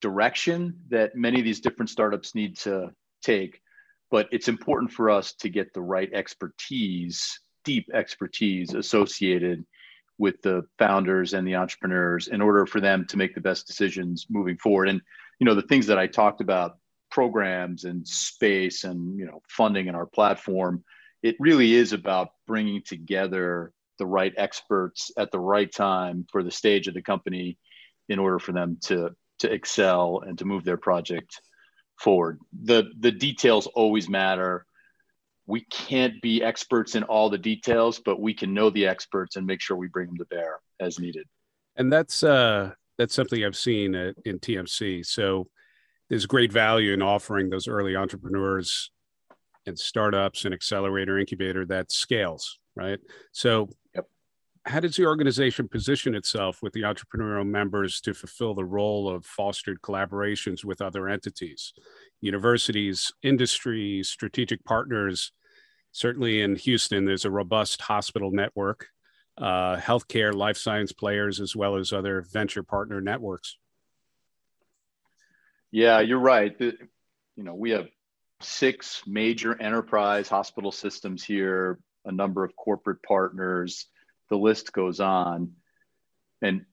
direction 0.00 0.78
that 0.88 1.16
many 1.16 1.40
of 1.40 1.44
these 1.44 1.60
different 1.60 1.90
startups 1.90 2.34
need 2.36 2.56
to 2.56 2.92
take 3.22 3.60
but 4.14 4.28
it's 4.30 4.46
important 4.46 4.92
for 4.92 5.10
us 5.10 5.32
to 5.32 5.48
get 5.48 5.74
the 5.74 5.82
right 5.82 6.08
expertise, 6.12 7.40
deep 7.64 7.90
expertise 7.92 8.72
associated 8.72 9.66
with 10.18 10.40
the 10.42 10.62
founders 10.78 11.34
and 11.34 11.44
the 11.44 11.56
entrepreneurs 11.56 12.28
in 12.28 12.40
order 12.40 12.64
for 12.64 12.80
them 12.80 13.04
to 13.08 13.16
make 13.16 13.34
the 13.34 13.40
best 13.40 13.66
decisions 13.66 14.26
moving 14.30 14.56
forward. 14.56 14.88
And 14.88 15.00
you 15.40 15.44
know, 15.44 15.56
the 15.56 15.62
things 15.62 15.88
that 15.88 15.98
I 15.98 16.06
talked 16.06 16.40
about, 16.40 16.78
programs 17.10 17.82
and 17.82 18.06
space 18.06 18.84
and 18.84 19.18
you 19.18 19.26
know, 19.26 19.42
funding 19.48 19.88
in 19.88 19.96
our 19.96 20.06
platform, 20.06 20.84
it 21.24 21.34
really 21.40 21.74
is 21.74 21.92
about 21.92 22.28
bringing 22.46 22.82
together 22.82 23.72
the 23.98 24.06
right 24.06 24.34
experts 24.36 25.10
at 25.18 25.32
the 25.32 25.40
right 25.40 25.72
time 25.72 26.24
for 26.30 26.44
the 26.44 26.52
stage 26.52 26.86
of 26.86 26.94
the 26.94 27.02
company 27.02 27.58
in 28.08 28.20
order 28.20 28.38
for 28.38 28.52
them 28.52 28.78
to 28.82 29.10
to 29.40 29.52
excel 29.52 30.22
and 30.24 30.38
to 30.38 30.44
move 30.44 30.62
their 30.62 30.76
project 30.76 31.40
forward. 31.98 32.38
The 32.62 32.90
the 32.98 33.12
details 33.12 33.66
always 33.66 34.08
matter. 34.08 34.66
We 35.46 35.64
can't 35.70 36.20
be 36.22 36.42
experts 36.42 36.94
in 36.94 37.02
all 37.02 37.28
the 37.28 37.38
details, 37.38 38.00
but 38.04 38.20
we 38.20 38.34
can 38.34 38.54
know 38.54 38.70
the 38.70 38.86
experts 38.86 39.36
and 39.36 39.46
make 39.46 39.60
sure 39.60 39.76
we 39.76 39.88
bring 39.88 40.08
them 40.08 40.16
to 40.18 40.24
bear 40.24 40.60
as 40.80 40.98
needed. 40.98 41.26
And 41.76 41.92
that's 41.92 42.22
uh 42.22 42.72
that's 42.96 43.14
something 43.14 43.44
I've 43.44 43.56
seen 43.56 43.94
at, 43.94 44.14
in 44.24 44.38
TMC. 44.38 45.04
So 45.04 45.48
there's 46.08 46.26
great 46.26 46.52
value 46.52 46.92
in 46.92 47.02
offering 47.02 47.50
those 47.50 47.68
early 47.68 47.96
entrepreneurs 47.96 48.90
and 49.66 49.78
startups 49.78 50.44
and 50.44 50.54
accelerator 50.54 51.18
incubator 51.18 51.64
that 51.66 51.92
scales, 51.92 52.58
right? 52.76 52.98
So. 53.32 53.68
How 54.66 54.80
does 54.80 54.96
the 54.96 55.06
organization 55.06 55.68
position 55.68 56.14
itself 56.14 56.62
with 56.62 56.72
the 56.72 56.82
entrepreneurial 56.82 57.46
members 57.46 58.00
to 58.00 58.14
fulfill 58.14 58.54
the 58.54 58.64
role 58.64 59.08
of 59.08 59.26
fostered 59.26 59.80
collaborations 59.82 60.64
with 60.64 60.80
other 60.80 61.08
entities, 61.08 61.74
universities, 62.20 63.12
industry, 63.22 64.02
strategic 64.02 64.64
partners? 64.64 65.32
Certainly 65.92 66.40
in 66.40 66.56
Houston, 66.56 67.04
there's 67.04 67.26
a 67.26 67.30
robust 67.30 67.82
hospital 67.82 68.30
network, 68.30 68.88
uh, 69.36 69.76
healthcare, 69.76 70.32
life 70.32 70.56
science 70.56 70.92
players, 70.92 71.40
as 71.40 71.54
well 71.54 71.76
as 71.76 71.92
other 71.92 72.22
venture 72.32 72.62
partner 72.62 73.00
networks. 73.00 73.58
Yeah, 75.70 76.00
you're 76.00 76.18
right. 76.18 76.56
The, 76.56 76.76
you 77.36 77.44
know, 77.44 77.54
we 77.54 77.70
have 77.70 77.88
six 78.40 79.02
major 79.06 79.60
enterprise 79.60 80.28
hospital 80.28 80.72
systems 80.72 81.22
here, 81.22 81.78
a 82.06 82.12
number 82.12 82.44
of 82.44 82.56
corporate 82.56 83.02
partners. 83.02 83.86
The 84.34 84.40
list 84.40 84.72
goes 84.72 84.98
on. 84.98 85.52
And 86.42 86.66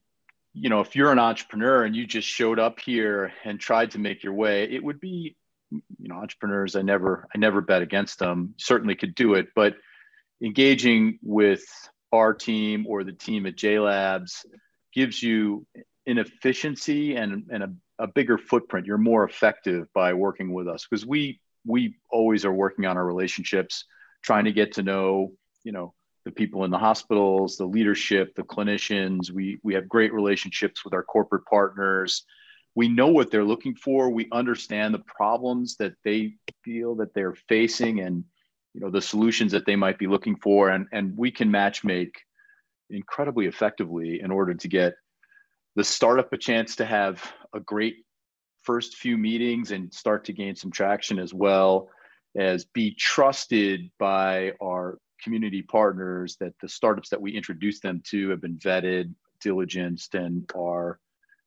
you 0.54 0.70
know, 0.70 0.82
if 0.82 0.96
you're 0.96 1.12
an 1.12 1.20
entrepreneur 1.20 1.84
and 1.86 1.96
you 1.96 2.08
just 2.08 2.28
showed 2.28 2.58
up 2.58 2.80
here 2.80 3.32
and 3.46 3.60
tried 3.60 3.92
to 3.92 4.00
make 4.00 4.24
your 4.24 4.34
way, 4.34 4.64
it 4.64 4.84
would 4.84 5.00
be, 5.00 5.38
you 5.70 5.82
know, 6.00 6.16
entrepreneurs. 6.16 6.76
I 6.76 6.82
never, 6.82 7.28
I 7.34 7.38
never 7.38 7.62
bet 7.62 7.84
against 7.84 8.18
them. 8.18 8.56
Certainly 8.58 8.96
could 8.96 9.14
do 9.14 9.36
it, 9.36 9.50
but 9.56 9.76
engaging 10.44 11.20
with 11.22 11.64
our 12.12 12.34
team 12.34 12.88
or 12.90 13.04
the 13.04 13.14
team 13.14 13.46
at 13.46 13.56
J 13.56 13.80
Labs 13.80 14.44
gives 14.92 15.22
you 15.22 15.68
an 16.08 16.18
efficiency 16.18 17.16
and, 17.16 17.46
and 17.52 17.64
a 17.64 17.72
a 18.00 18.08
bigger 18.08 18.40
footprint. 18.40 18.88
You're 18.88 18.98
more 18.98 19.24
effective 19.24 19.88
by 19.94 20.14
working 20.14 20.52
with 20.52 20.68
us 20.68 20.88
because 20.90 21.06
we 21.06 21.40
we 21.66 21.98
always 22.10 22.44
are 22.46 22.52
working 22.52 22.88
on 22.88 22.98
our 22.98 23.06
relationships, 23.06 23.86
trying 24.24 24.46
to 24.46 24.52
get 24.52 24.74
to 24.74 24.84
know 24.84 25.34
you 25.64 25.72
know 25.72 25.94
the 26.26 26.32
people 26.32 26.64
in 26.64 26.72
the 26.72 26.78
hospitals, 26.78 27.58
the 27.58 27.66
leadership, 27.66 28.36
the 28.36 28.44
clinicians. 28.44 29.32
We 29.32 29.60
we 29.64 29.74
have 29.74 29.90
great 29.90 30.14
relationships 30.14 30.84
with 30.84 30.94
our 30.94 31.04
corporate 31.04 31.46
partners. 31.46 32.24
We 32.76 32.88
know 32.88 33.08
what 33.08 33.32
they're 33.32 33.44
looking 33.44 33.76
for. 33.76 34.10
We 34.10 34.28
understand 34.32 34.94
the 34.94 35.00
problems 35.00 35.76
that 35.78 35.94
they 36.04 36.36
feel 36.64 36.96
that 36.96 37.14
they're 37.14 37.36
facing 37.48 38.00
and 38.02 38.24
you 38.74 38.82
know 38.82 38.90
the 38.90 39.02
solutions 39.02 39.52
that 39.52 39.66
they 39.66 39.76
might 39.76 39.98
be 39.98 40.08
looking 40.08 40.36
for 40.38 40.70
and 40.70 40.88
and 40.92 41.18
we 41.18 41.32
can 41.32 41.52
match 41.52 41.84
make 41.84 42.16
incredibly 42.90 43.48
effectively 43.48 44.22
in 44.22 44.32
order 44.32 44.54
to 44.54 44.68
get 44.68 44.94
the 45.76 45.84
startup 45.84 46.32
a 46.34 46.38
chance 46.38 46.76
to 46.76 46.86
have 46.86 47.34
a 47.54 47.60
great 47.60 47.96
first 48.64 48.96
few 48.96 49.18
meetings 49.18 49.72
and 49.72 49.94
start 49.94 50.26
to 50.26 50.34
gain 50.34 50.56
some 50.56 50.72
traction 50.72 51.20
as 51.20 51.34
well 51.34 51.90
as 52.38 52.66
be 52.66 52.94
trusted 52.96 53.90
by 54.00 54.52
our 54.62 54.98
community 55.22 55.62
partners 55.62 56.38
that 56.40 56.54
the 56.62 56.70
startups 56.70 57.10
that 57.10 57.22
we 57.22 57.32
introduce 57.32 57.80
them 57.80 58.02
to 58.06 58.30
have 58.30 58.42
been 58.42 58.58
vetted 58.58 59.14
diligenced 59.44 60.14
and 60.14 60.50
are 60.56 61.00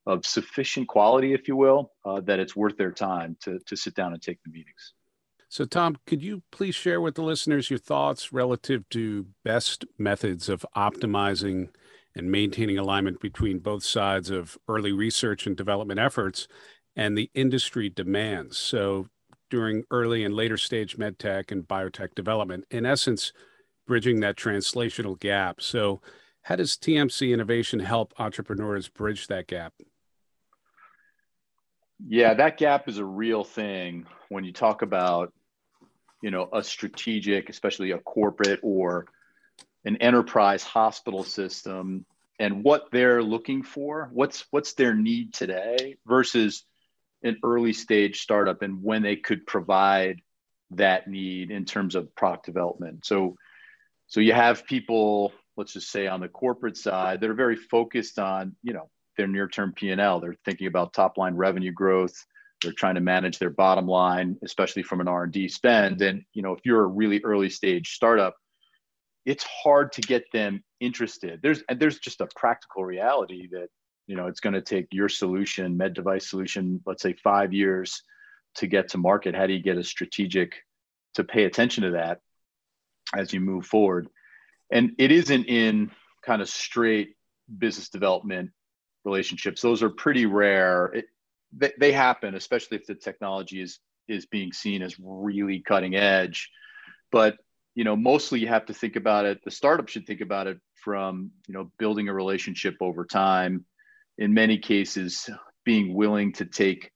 of 0.06 0.26
sufficient 0.26 0.86
quality 0.88 1.32
if 1.32 1.48
you 1.48 1.56
will 1.56 1.92
uh, 2.04 2.20
that 2.20 2.38
it's 2.38 2.54
worth 2.54 2.76
their 2.76 2.92
time 2.92 3.36
to, 3.40 3.58
to 3.66 3.76
sit 3.76 3.94
down 3.94 4.12
and 4.12 4.20
take 4.20 4.42
the 4.42 4.50
meetings 4.50 4.94
so 5.48 5.64
tom 5.64 5.96
could 6.06 6.22
you 6.22 6.42
please 6.50 6.74
share 6.74 7.00
with 7.00 7.14
the 7.14 7.22
listeners 7.22 7.70
your 7.70 7.78
thoughts 7.78 8.32
relative 8.32 8.88
to 8.90 9.26
best 9.44 9.84
methods 9.98 10.48
of 10.48 10.64
optimizing 10.76 11.68
and 12.16 12.30
maintaining 12.30 12.78
alignment 12.78 13.20
between 13.20 13.58
both 13.58 13.84
sides 13.84 14.30
of 14.30 14.56
early 14.68 14.92
research 14.92 15.46
and 15.46 15.56
development 15.56 15.98
efforts 15.98 16.46
and 16.96 17.18
the 17.18 17.30
industry 17.34 17.90
demands. 17.90 18.56
So 18.56 19.08
during 19.50 19.84
early 19.90 20.24
and 20.24 20.34
later 20.34 20.56
stage 20.56 20.96
medtech 20.96 21.50
and 21.50 21.66
biotech 21.66 22.14
development, 22.14 22.64
in 22.70 22.86
essence, 22.86 23.32
bridging 23.86 24.20
that 24.20 24.36
translational 24.36 25.18
gap. 25.18 25.60
So 25.60 26.00
how 26.42 26.56
does 26.56 26.76
TMC 26.76 27.32
Innovation 27.32 27.80
help 27.80 28.14
entrepreneurs 28.18 28.88
bridge 28.88 29.26
that 29.28 29.46
gap? 29.46 29.74
Yeah, 32.06 32.34
that 32.34 32.58
gap 32.58 32.88
is 32.88 32.98
a 32.98 33.04
real 33.04 33.44
thing 33.44 34.06
when 34.28 34.44
you 34.44 34.52
talk 34.52 34.82
about, 34.82 35.32
you 36.22 36.30
know, 36.30 36.48
a 36.52 36.62
strategic, 36.62 37.48
especially 37.48 37.92
a 37.92 37.98
corporate 37.98 38.60
or 38.62 39.06
an 39.84 39.96
enterprise 39.98 40.62
hospital 40.62 41.24
system 41.24 42.04
and 42.38 42.64
what 42.64 42.90
they're 42.90 43.22
looking 43.22 43.62
for 43.62 44.10
what's 44.12 44.44
what's 44.50 44.74
their 44.74 44.94
need 44.94 45.32
today 45.32 45.96
versus 46.06 46.64
an 47.22 47.36
early 47.42 47.72
stage 47.72 48.20
startup 48.20 48.62
and 48.62 48.82
when 48.82 49.02
they 49.02 49.16
could 49.16 49.46
provide 49.46 50.20
that 50.70 51.08
need 51.08 51.50
in 51.50 51.64
terms 51.64 51.94
of 51.94 52.14
product 52.14 52.44
development 52.46 53.04
so 53.04 53.36
so 54.06 54.20
you 54.20 54.32
have 54.32 54.66
people 54.66 55.32
let's 55.56 55.72
just 55.72 55.90
say 55.90 56.06
on 56.06 56.20
the 56.20 56.28
corporate 56.28 56.76
side 56.76 57.20
that 57.20 57.30
are 57.30 57.34
very 57.34 57.56
focused 57.56 58.18
on 58.18 58.54
you 58.62 58.72
know 58.72 58.88
their 59.16 59.26
near 59.26 59.48
term 59.48 59.72
p&l 59.72 60.20
they're 60.20 60.36
thinking 60.44 60.66
about 60.66 60.92
top 60.92 61.16
line 61.16 61.34
revenue 61.34 61.72
growth 61.72 62.14
they're 62.62 62.72
trying 62.72 62.94
to 62.94 63.00
manage 63.00 63.38
their 63.38 63.50
bottom 63.50 63.86
line 63.86 64.36
especially 64.42 64.82
from 64.82 65.00
an 65.00 65.08
r&d 65.08 65.48
spend 65.48 66.02
and 66.02 66.22
you 66.32 66.42
know 66.42 66.52
if 66.52 66.60
you're 66.64 66.84
a 66.84 66.86
really 66.86 67.20
early 67.24 67.50
stage 67.50 67.90
startup 67.90 68.36
it's 69.26 69.44
hard 69.44 69.92
to 69.92 70.00
get 70.02 70.30
them 70.32 70.62
interested. 70.80 71.40
There's 71.42 71.62
and 71.68 71.80
there's 71.80 71.98
just 71.98 72.20
a 72.20 72.28
practical 72.36 72.84
reality 72.84 73.48
that 73.52 73.68
you 74.06 74.16
know 74.16 74.26
it's 74.26 74.40
going 74.40 74.54
to 74.54 74.62
take 74.62 74.86
your 74.92 75.08
solution, 75.08 75.76
med 75.76 75.94
device 75.94 76.28
solution, 76.28 76.80
let's 76.86 77.02
say 77.02 77.14
five 77.14 77.52
years 77.52 78.02
to 78.56 78.66
get 78.66 78.88
to 78.90 78.98
market. 78.98 79.34
How 79.34 79.46
do 79.46 79.52
you 79.52 79.62
get 79.62 79.78
a 79.78 79.84
strategic 79.84 80.54
to 81.14 81.24
pay 81.24 81.44
attention 81.44 81.84
to 81.84 81.90
that 81.92 82.20
as 83.16 83.32
you 83.32 83.40
move 83.40 83.66
forward? 83.66 84.08
And 84.70 84.92
it 84.98 85.12
isn't 85.12 85.46
in 85.46 85.90
kind 86.24 86.42
of 86.42 86.48
straight 86.48 87.16
business 87.58 87.88
development 87.88 88.50
relationships. 89.04 89.60
Those 89.60 89.82
are 89.82 89.90
pretty 89.90 90.26
rare. 90.26 90.86
It, 90.86 91.06
they, 91.56 91.72
they 91.78 91.92
happen, 91.92 92.34
especially 92.34 92.78
if 92.78 92.86
the 92.86 92.94
technology 92.94 93.60
is 93.60 93.78
is 94.06 94.26
being 94.26 94.52
seen 94.52 94.82
as 94.82 94.96
really 95.00 95.60
cutting 95.60 95.94
edge. 95.94 96.50
But 97.10 97.38
you 97.74 97.84
know 97.84 97.96
mostly 97.96 98.40
you 98.40 98.48
have 98.48 98.66
to 98.66 98.74
think 98.74 98.96
about 98.96 99.24
it 99.24 99.40
the 99.44 99.50
startup 99.50 99.88
should 99.88 100.06
think 100.06 100.20
about 100.20 100.46
it 100.46 100.58
from 100.74 101.30
you 101.46 101.54
know 101.54 101.70
building 101.78 102.08
a 102.08 102.14
relationship 102.14 102.76
over 102.80 103.04
time 103.04 103.64
in 104.18 104.32
many 104.32 104.58
cases 104.58 105.28
being 105.64 105.94
willing 105.94 106.32
to 106.32 106.44
take 106.44 106.90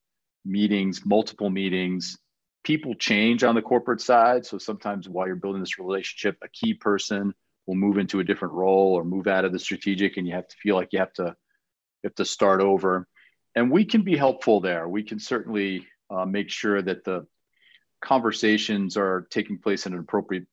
meetings 0.45 1.05
multiple 1.05 1.51
meetings 1.51 2.17
people 2.69 2.95
change 2.95 3.43
on 3.43 3.55
the 3.55 3.63
corporate 3.63 4.01
side 4.01 4.47
so 4.47 4.59
sometimes 4.59 5.09
while 5.09 5.27
you're 5.27 5.37
building 5.37 5.61
this 5.61 5.79
relationship 5.79 6.37
a 6.43 6.49
key 6.49 6.75
person 6.75 7.35
will 7.67 7.75
move 7.75 7.99
into 7.99 8.21
a 8.21 8.25
different 8.25 8.55
role 8.55 8.93
or 8.95 9.05
move 9.05 9.27
out 9.27 9.45
of 9.45 9.53
the 9.53 9.59
strategic 9.59 10.17
and 10.17 10.27
you 10.27 10.35
have 10.35 10.47
to 10.47 10.57
feel 10.63 10.77
like 10.77 10.93
you 10.93 11.01
have 11.01 11.13
to 11.13 11.25
you 11.25 12.09
have 12.09 12.15
to 12.15 12.25
start 12.25 12.61
over 12.61 13.09
and 13.57 13.71
we 13.71 13.85
can 13.85 14.03
be 14.03 14.17
helpful 14.17 14.61
there 14.61 14.87
we 14.87 15.03
can 15.03 15.19
certainly 15.19 15.85
uh, 16.11 16.25
make 16.25 16.51
sure 16.51 16.81
that 16.81 17.05
the 17.05 17.27
conversations 18.01 18.97
are 18.97 19.27
taking 19.31 19.59
place 19.59 19.87
at 19.87 19.93
an 19.93 19.99
appropriate 19.99 20.47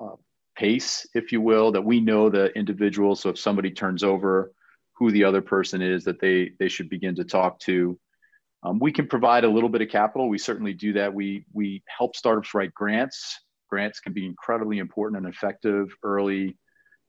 uh, 0.00 0.16
pace, 0.56 1.06
if 1.14 1.32
you 1.32 1.40
will, 1.40 1.72
that 1.72 1.82
we 1.82 2.00
know 2.00 2.28
the 2.28 2.46
individual. 2.56 3.16
So 3.16 3.30
if 3.30 3.38
somebody 3.38 3.70
turns 3.70 4.04
over, 4.04 4.52
who 4.94 5.10
the 5.10 5.24
other 5.24 5.42
person 5.42 5.82
is 5.82 6.04
that 6.04 6.20
they 6.20 6.52
they 6.58 6.68
should 6.68 6.88
begin 6.88 7.16
to 7.16 7.24
talk 7.24 7.58
to. 7.60 7.98
Um, 8.62 8.78
we 8.78 8.92
can 8.92 9.06
provide 9.06 9.44
a 9.44 9.48
little 9.48 9.68
bit 9.68 9.82
of 9.82 9.88
capital. 9.88 10.28
We 10.28 10.38
certainly 10.38 10.72
do 10.72 10.92
that. 10.94 11.12
We 11.12 11.44
we 11.52 11.82
help 11.86 12.16
startups 12.16 12.54
write 12.54 12.74
grants. 12.74 13.40
Grants 13.68 14.00
can 14.00 14.12
be 14.12 14.26
incredibly 14.26 14.78
important 14.78 15.24
and 15.24 15.34
effective 15.34 15.94
early 16.02 16.56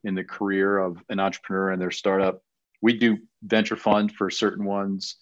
in 0.02 0.14
the 0.14 0.24
career 0.24 0.78
of 0.78 0.98
an 1.08 1.20
entrepreneur 1.20 1.70
and 1.70 1.80
their 1.80 1.90
startup. 1.90 2.42
We 2.82 2.98
do 2.98 3.18
venture 3.42 3.76
fund 3.76 4.12
for 4.12 4.30
certain 4.30 4.64
ones. 4.64 5.16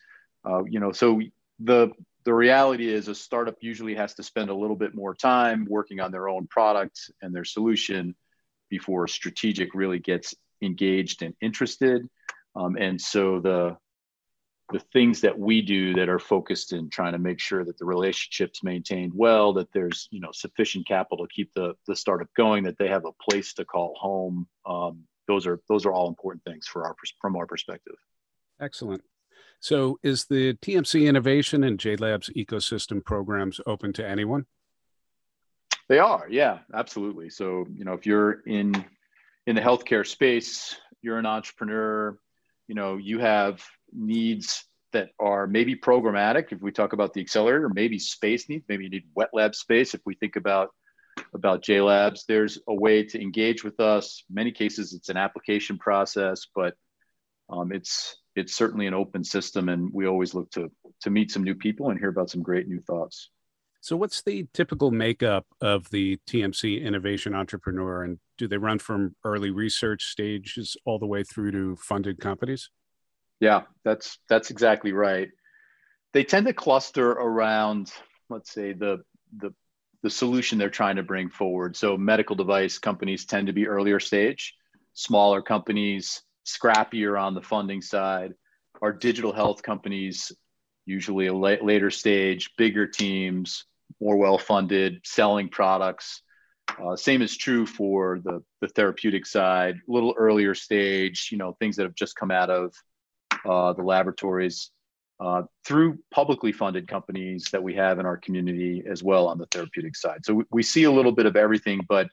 Uh, 0.45 0.65
you 0.65 0.81
know, 0.81 0.93
so 0.93 1.21
the 1.61 1.91
the 2.25 2.33
reality 2.33 2.89
is 2.89 3.09
a 3.09 3.15
startup 3.15 3.57
usually 3.61 3.95
has 3.95 4.15
to 4.15 4.23
spend 4.23 4.49
a 4.49 4.55
little 4.55 4.77
bit 4.77 4.95
more 4.95 5.15
time 5.15 5.67
working 5.69 6.01
on 6.01 6.13
their 6.13 6.29
own 6.29 6.47
product 6.47 7.11
and 7.21 7.35
their 7.35 7.45
solution 7.45 8.15
before 8.71 9.09
strategic 9.09 9.75
really 9.75 9.99
gets 9.99 10.35
engaged 10.63 11.23
and 11.23 11.35
interested 11.41 12.09
um, 12.55 12.77
and 12.77 13.01
so 13.01 13.41
the 13.41 13.77
the 14.73 14.81
things 14.93 15.21
that 15.21 15.39
we 15.39 15.63
do 15.63 15.95
that 15.95 16.09
are 16.09 16.19
focused 16.19 16.73
in 16.73 16.91
trying 16.91 17.13
to 17.13 17.19
make 17.19 17.39
sure 17.39 17.65
that 17.65 17.79
the 17.79 17.85
relationships 17.85 18.63
maintained 18.63 19.13
well 19.15 19.53
that 19.53 19.73
there's 19.73 20.09
you 20.11 20.21
know 20.21 20.31
sufficient 20.33 20.87
capital 20.87 21.27
to 21.27 21.33
keep 21.33 21.53
the 21.55 21.75
the 21.87 21.97
startup 21.97 22.29
going 22.37 22.65
that 22.65 22.79
they 22.79 22.89
have 22.89 23.05
a 23.05 23.31
place 23.31 23.55
to 23.55 23.65
call 23.65 23.95
home 23.99 24.47
um, 24.67 25.05
those 25.29 25.47
are 25.47 25.61
those 25.69 25.87
are 25.87 25.93
all 25.93 26.09
important 26.09 26.43
things 26.45 26.67
for 26.67 26.85
our 26.85 26.95
from 27.21 27.37
our 27.37 27.47
perspective 27.47 27.97
excellent 28.61 29.03
So, 29.61 29.99
is 30.03 30.25
the 30.25 30.55
TMC 30.55 31.07
Innovation 31.07 31.63
and 31.63 31.79
JLabs 31.79 32.35
ecosystem 32.35 33.05
programs 33.05 33.61
open 33.65 33.93
to 33.93 34.05
anyone? 34.05 34.47
They 35.89 36.01
are, 36.01 36.27
yeah, 36.29 36.61
absolutely. 36.75 37.31
So, 37.31 37.67
you 37.73 37.85
know, 37.85 37.93
if 37.93 38.05
you're 38.05 38.41
in 38.47 38.85
in 39.47 39.55
the 39.55 39.61
healthcare 39.61 40.07
space, 40.07 40.77
you're 41.01 41.19
an 41.19 41.27
entrepreneur, 41.27 42.19
you 42.69 42.75
know, 42.75 42.97
you 42.97 43.19
have 43.19 43.65
needs 43.93 44.65
that 44.93 45.11
are 45.19 45.47
maybe 45.47 45.75
programmatic. 45.75 46.53
If 46.53 46.61
we 46.61 46.71
talk 46.71 46.93
about 46.93 47.15
the 47.15 47.21
accelerator, 47.21 47.69
maybe 47.69 47.99
space 47.99 48.49
needs, 48.49 48.65
maybe 48.69 48.85
you 48.85 48.91
need 48.91 49.05
wet 49.15 49.31
lab 49.33 49.55
space. 49.55 49.95
If 49.95 50.01
we 50.05 50.15
think 50.15 50.37
about 50.37 50.71
about 51.35 51.63
j 51.63 51.79
labs 51.81 52.25
there's 52.27 52.59
a 52.69 52.75
way 52.75 53.03
to 53.03 53.21
engage 53.21 53.63
with 53.63 53.79
us. 53.81 54.25
In 54.31 54.35
many 54.35 54.51
cases, 54.51 54.95
it's 54.95 55.09
an 55.09 55.17
application 55.17 55.79
process, 55.79 56.47
but 56.55 56.75
um, 57.51 57.73
it's 57.73 58.17
it's 58.35 58.55
certainly 58.55 58.87
an 58.87 58.95
open 58.95 59.25
system, 59.25 59.69
and 59.69 59.91
we 59.93 60.07
always 60.07 60.35
look 60.35 60.51
to 60.53 60.71
to 61.03 61.11
meet 61.11 61.31
some 61.31 61.45
new 61.45 61.55
people 61.55 61.91
and 61.91 61.99
hear 61.99 62.09
about 62.09 62.31
some 62.31 62.43
great 62.43 62.69
new 62.69 62.81
thoughts. 62.81 63.31
So, 63.83 63.97
what's 63.97 64.23
the 64.23 64.47
typical 64.55 64.91
makeup 64.91 65.45
of 65.61 65.91
the 65.91 66.19
TMC 66.29 66.83
innovation 66.83 67.35
entrepreneur, 67.35 68.05
and 68.05 68.19
do 68.39 68.47
they 68.49 68.57
run 68.57 68.79
from 68.79 69.17
early 69.25 69.51
research 69.51 70.05
stages 70.05 70.77
all 70.85 70.99
the 70.99 71.07
way 71.07 71.25
through 71.25 71.51
to 71.53 71.77
funded 71.77 72.21
companies? 72.21 72.71
Yeah, 73.43 73.63
that's 73.85 74.21
that's 74.29 74.53
exactly 74.53 74.93
right. 74.93 75.29
They 76.13 76.23
tend 76.23 76.47
to 76.47 76.53
cluster 76.55 77.11
around, 77.11 77.91
let's 78.31 78.53
say, 78.53 78.73
the 78.73 79.03
the 79.37 79.53
the 80.05 80.11
solution 80.11 80.59
they're 80.59 80.71
trying 80.71 80.95
to 80.95 81.03
bring 81.03 81.29
forward. 81.29 81.77
So, 81.77 81.97
medical 81.97 82.37
device 82.37 82.79
companies 82.79 83.27
tend 83.27 83.49
to 83.49 83.53
be 83.53 83.67
earlier 83.67 83.99
stage. 83.99 84.55
Smaller 84.93 85.43
companies 85.43 86.23
scrappier 86.47 87.21
on 87.21 87.35
the 87.35 87.43
funding 87.43 87.83
side. 87.83 88.35
Our 88.81 88.93
digital 88.93 89.33
health 89.33 89.65
companies, 89.65 90.31
usually 90.87 91.27
a 91.27 91.35
later 91.35 91.91
stage, 91.91 92.53
bigger 92.57 92.87
teams, 92.87 93.65
more 94.01 94.19
well 94.19 94.39
funded, 94.39 95.01
selling 95.03 95.49
products. 95.49 96.23
Uh, 96.81 96.95
same 96.95 97.23
is 97.23 97.37
true 97.37 97.67
for 97.67 98.21
the, 98.23 98.41
the 98.61 98.69
therapeutic 98.69 99.27
side, 99.27 99.75
a 99.75 99.93
little 99.93 100.15
earlier 100.17 100.55
stage, 100.55 101.31
you 101.33 101.39
know, 101.39 101.57
things 101.59 101.75
that 101.75 101.83
have 101.83 101.97
just 101.97 102.15
come 102.15 102.31
out 102.31 102.49
of 102.49 102.73
uh, 103.49 103.73
the 103.73 103.83
laboratories 103.83 104.71
uh, 105.21 105.43
through 105.65 105.99
publicly 106.11 106.53
funded 106.53 106.89
companies 106.89 107.45
that 107.53 107.63
we 107.63 107.75
have 107.75 107.99
in 107.99 108.07
our 108.07 108.17
community 108.17 108.83
as 108.91 109.03
well 109.03 109.29
on 109.29 109.39
the 109.39 109.47
therapeutic 109.47 109.95
side. 109.95 110.25
So 110.25 110.35
we, 110.35 110.45
we 110.51 110.63
see 110.63 110.85
a 110.85 110.91
little 110.91 111.13
bit 111.13 111.27
of 111.27 111.37
everything, 111.37 111.81
but 111.89 112.09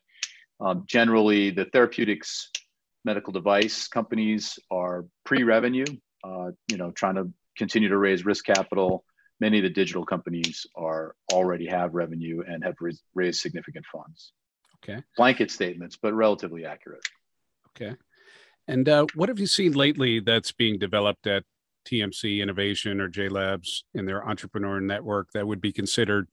um, 0.59 0.83
generally 0.87 1.49
the 1.49 1.65
therapeutics 1.65 2.51
medical 3.05 3.33
device 3.33 3.87
companies 3.87 4.59
are 4.69 5.05
pre-revenue, 5.23 5.85
uh, 6.23 6.51
you 6.69 6.77
know, 6.77 6.91
trying 6.91 7.15
to 7.15 7.31
continue 7.57 7.89
to 7.89 7.97
raise 7.97 8.25
risk 8.25 8.45
capital. 8.45 9.03
Many 9.39 9.57
of 9.57 9.63
the 9.63 9.69
digital 9.69 10.05
companies 10.05 10.67
are 10.75 11.15
already 11.31 11.65
have 11.67 11.93
revenue 11.93 12.43
and 12.45 12.63
have 12.63 12.75
raised 13.15 13.39
significant 13.39 13.85
funds. 13.91 14.33
Okay. 14.83 15.01
Blanket 15.17 15.49
statements, 15.49 15.97
but 16.01 16.13
relatively 16.13 16.65
accurate. 16.65 17.01
Okay. 17.69 17.95
And 18.69 18.87
uh, 18.87 19.07
what 19.15 19.29
have 19.29 19.39
you 19.39 19.47
seen 19.47 19.71
lately 19.71 20.19
that's 20.19 20.51
being 20.51 20.77
developed 20.77 21.25
at 21.25 21.43
TMC 21.87 22.39
Innovation 22.39 23.01
or 23.01 23.09
JLabs 23.09 23.81
in 23.95 24.05
their 24.05 24.23
entrepreneur 24.23 24.79
network 24.79 25.31
that 25.33 25.47
would 25.47 25.59
be 25.59 25.71
considered 25.73 26.27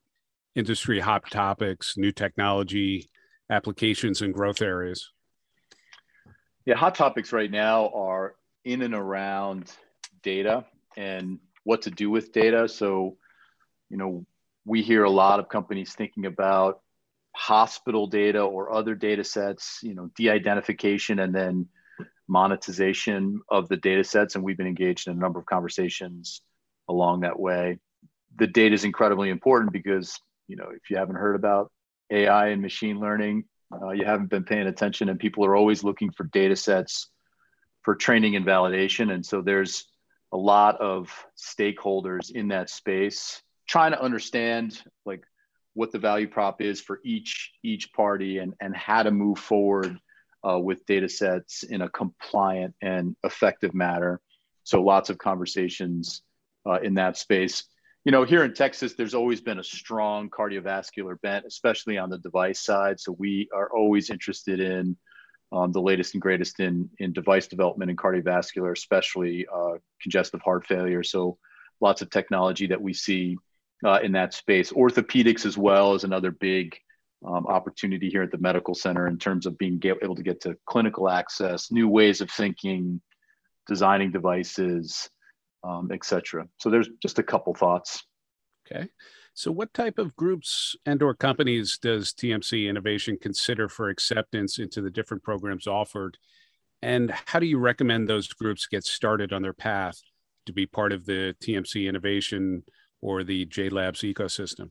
industry 0.55 1.01
hot 1.01 1.31
topics, 1.31 1.97
new 1.97 2.13
technology 2.13 3.09
applications, 3.49 4.21
and 4.21 4.35
growth 4.35 4.61
areas? 4.61 5.11
Yeah, 6.67 6.75
hot 6.75 6.95
topics 6.95 7.33
right 7.33 7.51
now 7.51 7.89
are 7.95 8.35
in 8.67 8.83
and 8.83 8.93
around 8.93 9.73
data 10.23 10.67
and 10.95 11.39
what 11.65 11.83
to 11.83 11.91
do 11.91 12.11
with 12.11 12.33
data. 12.33 12.69
So, 12.69 13.17
you 13.89 13.97
know, 13.97 14.27
we 14.67 14.83
hear 14.83 15.05
a 15.05 15.11
lot 15.11 15.41
of 15.41 15.49
companies 15.49 15.95
thinking 15.95 16.27
about 16.27 16.83
hospital 17.35 18.07
data 18.09 18.43
or 18.43 18.75
other 18.75 18.95
data 18.95 19.25
sets, 19.25 19.79
you 19.83 19.95
know, 19.95 20.11
de-identification 20.15 21.19
and 21.19 21.35
then 21.35 21.69
monetization 22.29 23.41
of 23.49 23.69
the 23.69 23.77
data 23.77 24.05
sets. 24.05 24.35
And 24.35 24.45
we've 24.45 24.57
been 24.57 24.67
engaged 24.67 25.09
in 25.09 25.17
a 25.17 25.21
number 25.21 25.39
of 25.39 25.47
conversations 25.47 26.43
along 26.89 27.21
that 27.21 27.39
way. 27.39 27.79
The 28.37 28.47
data 28.47 28.75
is 28.75 28.85
incredibly 28.85 29.31
important 29.31 29.73
because, 29.73 30.19
you 30.49 30.57
know, 30.57 30.69
if 30.75 30.91
you 30.91 30.97
haven't 30.97 31.17
heard 31.17 31.37
about 31.37 31.71
AI 32.11 32.49
and 32.49 32.63
machine 32.63 33.01
learning, 33.01 33.45
uh, 33.73 33.91
you 33.91 34.05
haven't 34.05 34.31
been 34.31 34.45
paying 34.45 34.67
attention 34.67 35.09
and 35.09 35.19
people 35.19 35.45
are 35.45 35.57
always 35.57 35.83
looking 35.83 36.11
for 36.11 36.25
data 36.25 36.57
sets 36.57 37.09
for 37.83 37.95
training 37.95 38.37
and 38.37 38.45
validation 38.45 39.13
and 39.13 39.25
so 39.25 39.41
there's 39.41 39.87
a 40.33 40.37
lot 40.37 40.81
of 40.81 41.11
stakeholders 41.37 42.31
in 42.31 42.49
that 42.49 42.69
space 42.69 43.43
trying 43.69 43.93
to 43.93 44.03
understand 44.03 44.83
like 45.05 45.23
what 45.75 45.93
the 45.93 45.99
value 45.99 46.29
prop 46.29 46.61
is 46.61 46.81
for 46.81 47.01
each 47.05 47.53
each 47.63 47.93
party 47.93 48.39
and 48.39 48.55
and 48.61 48.77
how 48.77 49.03
to 49.03 49.11
move 49.11 49.39
forward 49.39 49.99
uh, 50.49 50.59
with 50.59 50.85
data 50.87 51.09
sets 51.09 51.63
in 51.63 51.83
a 51.83 51.89
compliant 51.89 52.75
and 52.83 53.17
effective 53.25 53.75
manner 53.75 54.21
so 54.65 54.83
lots 54.83 55.11
of 55.11 55.19
conversations 55.19 56.23
uh, 56.67 56.81
in 56.81 56.95
that 56.95 57.17
space 57.17 57.65
you 58.07 58.13
know, 58.13 58.23
here 58.23 58.45
in 58.45 58.55
Texas, 58.55 58.95
there's 58.95 59.15
always 59.15 59.41
been 59.41 59.59
a 59.59 59.65
strong 59.65 60.31
cardiovascular 60.31 61.21
bent, 61.23 61.45
especially 61.45 61.99
on 61.99 62.09
the 62.09 62.19
device 62.19 62.61
side. 62.61 63.01
So 63.01 63.11
we 63.19 63.49
are 63.53 63.69
always 63.77 64.11
interested 64.11 64.61
in 64.61 64.97
um, 65.51 65.73
the 65.73 65.81
latest 65.81 66.15
and 66.15 66.23
greatest 66.23 66.61
in 66.61 66.89
in 67.01 67.13
device 67.13 67.49
development 67.49 67.91
and 67.91 67.99
cardiovascular, 67.99 68.71
especially 68.71 69.49
uh, 69.53 69.79
congestive 70.01 70.41
heart 70.41 70.69
failure. 70.69 71.03
So 71.03 71.37
lots 71.81 72.01
of 72.01 72.09
technology 72.09 72.69
that 72.69 72.81
we 72.81 72.93
see 72.93 73.39
uh, 73.85 73.99
in 74.01 74.13
that 74.13 74.35
space. 74.35 74.71
Orthopedics 74.71 75.45
as 75.45 75.59
well 75.59 75.95
is 75.95 76.05
another 76.05 76.31
big 76.31 76.77
um, 77.25 77.47
opportunity 77.47 78.09
here 78.11 78.23
at 78.23 78.31
the 78.31 78.39
medical 78.39 78.75
center 78.75 79.07
in 79.07 79.19
terms 79.19 79.47
of 79.47 79.57
being 79.59 79.81
able 79.85 80.17
to 80.17 80.23
get 80.23 80.41
to 80.43 80.57
clinical 80.67 81.09
access, 81.09 81.71
new 81.71 81.89
ways 81.89 82.21
of 82.21 82.31
thinking, 82.31 83.01
designing 83.67 84.13
devices 84.13 85.09
um, 85.67 85.91
etc. 85.93 86.47
So 86.59 86.71
there's 86.71 86.89
just 87.03 87.19
a 87.19 87.23
couple 87.23 87.55
thoughts. 87.55 88.05
Okay. 88.67 88.89
So 89.35 89.53
what 89.53 89.75
type 89.75 89.99
of 89.99 90.17
groups 90.17 90.77
and 90.87 91.03
or 91.03 91.15
companies 91.15 91.79
does 91.79 92.13
TMC 92.13 92.69
Innovation 92.69 93.19
consider 93.21 93.69
for 93.69 93.89
acceptance 93.89 94.59
into 94.59 94.81
the 94.81 94.91
different 94.91 95.23
programs 95.23 95.67
offered? 95.67 96.17
And 96.83 97.13
how 97.27 97.39
do 97.39 97.47
you 97.47 97.59
recommend 97.59 98.09
those 98.09 98.29
groups 98.29 98.67
get 98.67 98.85
started 98.85 99.33
on 99.33 99.43
their 99.43 99.53
path 99.53 100.01
to 100.47 100.53
be 100.53 100.67
part 100.67 100.93
of 100.93 101.05
the 101.05 101.35
TMC 101.43 101.89
Innovation 101.89 102.63
or 103.03 103.25
the 103.25 103.47
JLabs 103.47 104.15
ecosystem? 104.15 104.71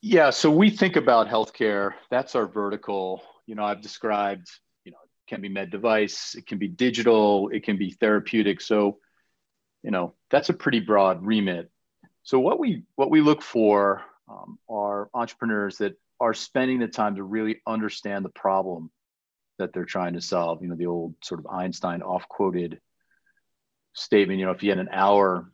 Yeah, 0.00 0.30
so 0.30 0.50
we 0.50 0.70
think 0.70 0.96
about 0.96 1.28
healthcare. 1.28 1.92
That's 2.10 2.34
our 2.34 2.46
vertical. 2.46 3.22
You 3.46 3.56
know, 3.56 3.64
I've 3.64 3.80
described 3.80 4.48
you 4.84 4.92
know, 4.92 4.98
it 5.04 5.30
can 5.30 5.40
be 5.40 5.48
med 5.48 5.70
device, 5.70 6.34
it 6.36 6.46
can 6.46 6.58
be 6.58 6.68
digital, 6.68 7.48
it 7.48 7.64
can 7.64 7.76
be 7.76 7.90
therapeutic. 7.90 8.60
So, 8.60 8.98
you 9.82 9.90
know, 9.90 10.14
that's 10.30 10.48
a 10.48 10.54
pretty 10.54 10.80
broad 10.80 11.24
remit. 11.24 11.70
So 12.22 12.38
what 12.38 12.60
we 12.60 12.84
what 12.94 13.10
we 13.10 13.20
look 13.20 13.42
for 13.42 14.02
um, 14.28 14.58
are 14.68 15.10
entrepreneurs 15.12 15.78
that 15.78 15.98
are 16.20 16.34
spending 16.34 16.78
the 16.78 16.86
time 16.86 17.16
to 17.16 17.24
really 17.24 17.60
understand 17.66 18.24
the 18.24 18.30
problem 18.30 18.90
that 19.58 19.72
they're 19.72 19.84
trying 19.84 20.14
to 20.14 20.20
solve. 20.20 20.62
You 20.62 20.68
know, 20.68 20.76
the 20.76 20.86
old 20.86 21.14
sort 21.24 21.40
of 21.40 21.46
Einstein 21.46 22.02
off-quoted 22.02 22.80
statement. 23.94 24.38
You 24.38 24.46
know, 24.46 24.52
if 24.52 24.62
you 24.62 24.70
had 24.70 24.78
an 24.78 24.88
hour 24.92 25.50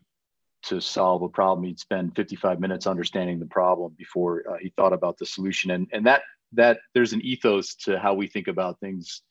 to 0.65 0.81
solve 0.81 1.23
a 1.23 1.29
problem, 1.29 1.67
he'd 1.67 1.79
spend 1.79 2.17
55 2.17 2.61
minutes 2.61 2.87
understanding 2.87 3.39
the 3.39 3.47
problem 3.47 3.95
before 3.97 4.43
uh, 4.49 4.57
he 4.61 4.73
thought 4.77 4.93
about 4.93 5.19
the 5.19 5.27
solution. 5.27 5.71
And 5.71 5.89
and 5.93 6.07
that 6.07 6.23
that 6.53 6.79
there's 6.95 7.13
an 7.13 7.23
ethos 7.23 7.75
to 7.75 7.99
how 7.99 8.15
we 8.15 8.27
think 8.27 8.49
about 8.49 8.81
things 8.81 9.23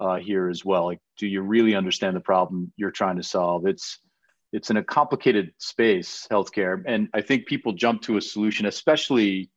uh, 0.00 0.16
here 0.16 0.48
as 0.48 0.64
well. 0.64 0.86
Like, 0.86 1.00
do 1.18 1.26
you 1.26 1.42
really 1.42 1.74
understand 1.74 2.16
the 2.16 2.20
problem 2.20 2.72
you're 2.76 2.90
trying 2.90 3.16
to 3.16 3.22
solve? 3.22 3.66
It's 3.66 3.98
it's 4.52 4.70
in 4.70 4.78
a 4.78 4.84
complicated 4.84 5.52
space, 5.58 6.26
healthcare, 6.30 6.82
and 6.86 7.08
I 7.12 7.20
think 7.20 7.46
people 7.46 7.72
jump 7.74 8.02
to 8.02 8.16
a 8.16 8.20
solution, 8.20 8.64
especially, 8.64 9.30
you 9.30 9.48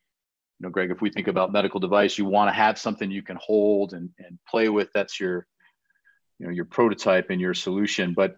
know, 0.60 0.70
Greg. 0.70 0.92
If 0.92 1.02
we 1.02 1.10
think 1.10 1.28
about 1.28 1.54
medical 1.54 1.80
device, 1.80 2.18
you 2.18 2.26
want 2.26 2.50
to 2.50 2.54
have 2.54 2.78
something 2.78 3.10
you 3.10 3.24
can 3.24 3.38
hold 3.40 3.94
and 3.94 4.10
and 4.20 4.38
play 4.50 4.70
with. 4.70 4.90
That's 4.94 5.20
your, 5.20 5.48
you 6.40 6.48
know, 6.48 6.52
your 6.52 6.66
prototype 6.66 7.30
and 7.30 7.40
your 7.40 7.54
solution. 7.54 8.14
But 8.14 8.38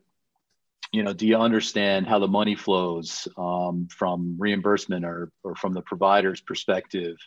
you 0.92 1.04
know, 1.04 1.14
do 1.14 1.26
you 1.26 1.38
understand 1.38 2.08
how 2.08 2.20
the 2.20 2.28
money 2.28 2.56
flows 2.56 3.28
um, 3.38 3.88
from 3.90 4.36
reimbursement 4.38 5.06
or 5.06 5.32
or 5.44 5.56
from 5.56 5.74
the 5.74 5.82
provider's 5.82 6.42
perspective? 6.42 7.18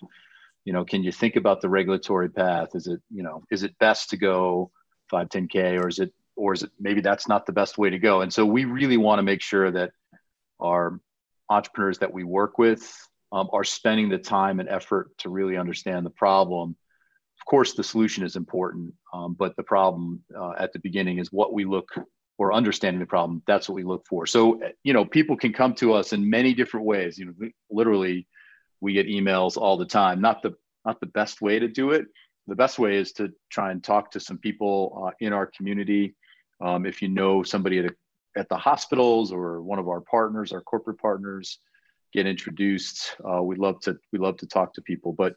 you 0.67 0.73
know 0.73 0.85
can 0.85 1.03
you 1.03 1.13
think 1.13 1.37
about 1.37 1.63
the 1.63 1.71
regulatory 1.71 2.29
path? 2.29 2.75
Is 2.75 2.89
it 2.89 3.01
you 3.11 3.23
know 3.23 3.43
is 3.51 3.63
it 3.63 3.79
best 3.79 4.11
to 4.11 4.19
go 4.19 4.71
510k 5.11 5.81
or 5.81 5.89
is 5.89 6.01
it 6.01 6.13
or 6.35 6.53
is 6.53 6.65
it 6.65 6.71
maybe 6.79 7.01
that's 7.01 7.29
not 7.29 7.47
the 7.47 7.53
best 7.53 7.79
way 7.79 7.89
to 7.89 7.99
go? 7.99 8.21
And 8.21 8.33
so 8.33 8.45
we 8.45 8.67
really 8.67 8.99
want 8.99 9.21
to 9.21 9.23
make 9.23 9.41
sure 9.41 9.71
that 9.71 9.93
our 10.61 11.01
entrepreneurs 11.49 11.99
that 11.99 12.13
we 12.13 12.25
work 12.25 12.59
with 12.59 12.85
um, 13.33 13.49
are 13.53 13.65
spending 13.65 14.09
the 14.09 14.19
time 14.19 14.61
and 14.61 14.69
effort 14.69 15.17
to 15.19 15.31
really 15.31 15.57
understand 15.57 16.05
the 16.05 16.11
problem. 16.11 16.77
Of 17.41 17.47
course 17.47 17.75
the 17.75 17.85
solution 17.85 18.25
is 18.25 18.35
important 18.35 18.93
um, 19.15 19.35
but 19.35 19.55
the 19.55 19.63
problem 19.63 20.25
uh, 20.37 20.55
at 20.59 20.73
the 20.73 20.81
beginning 20.81 21.19
is 21.19 21.33
what 21.33 21.53
we 21.53 21.65
look 21.65 21.95
or 22.39 22.53
understanding 22.53 23.01
the 23.01 23.07
problem, 23.07 23.43
that's 23.47 23.69
what 23.69 23.75
we 23.75 23.83
look 23.83 24.07
for. 24.07 24.27
So, 24.27 24.61
you 24.83 24.93
know, 24.93 25.05
people 25.05 25.37
can 25.37 25.53
come 25.53 25.75
to 25.77 25.95
us 25.95 26.13
in 26.13 26.29
many 26.29 26.53
different 26.53 26.87
ways. 26.87 27.19
You 27.19 27.27
know, 27.27 27.49
literally, 27.71 28.27
we 28.81 28.93
get 28.93 29.07
emails 29.07 29.57
all 29.57 29.77
the 29.77 29.87
time. 29.87 30.21
Not 30.21 30.43
the 30.43 30.55
not 30.85 31.01
the 31.01 31.07
best 31.07 31.41
way 31.41 31.59
to 31.59 31.69
do 31.69 31.91
it. 31.91 32.07
The 32.47 32.55
best 32.55 32.79
way 32.79 32.97
is 32.97 33.13
to 33.15 33.33
try 33.51 33.73
and 33.73 33.83
talk 33.83 34.13
to 34.13 34.21
some 34.21 34.39
people 34.39 35.07
uh, 35.07 35.11
in 35.19 35.33
our 35.33 35.47
community. 35.47 36.15
Um, 36.61 36.87
if 36.87 37.03
you 37.03 37.09
know 37.09 37.43
somebody 37.43 37.81
at 37.81 37.87
a, 37.87 37.95
at 38.37 38.49
the 38.49 38.57
hospitals 38.57 39.33
or 39.33 39.63
one 39.63 39.79
of 39.79 39.89
our 39.89 40.01
partners, 40.01 40.53
our 40.53 40.61
corporate 40.61 40.99
partners, 40.99 41.59
get 42.13 42.27
introduced. 42.27 43.17
Uh, 43.29 43.43
we 43.43 43.57
love 43.57 43.81
to 43.81 43.99
we 44.13 44.19
love 44.19 44.37
to 44.39 44.47
talk 44.47 44.75
to 44.75 44.83
people. 44.83 45.13
But 45.13 45.35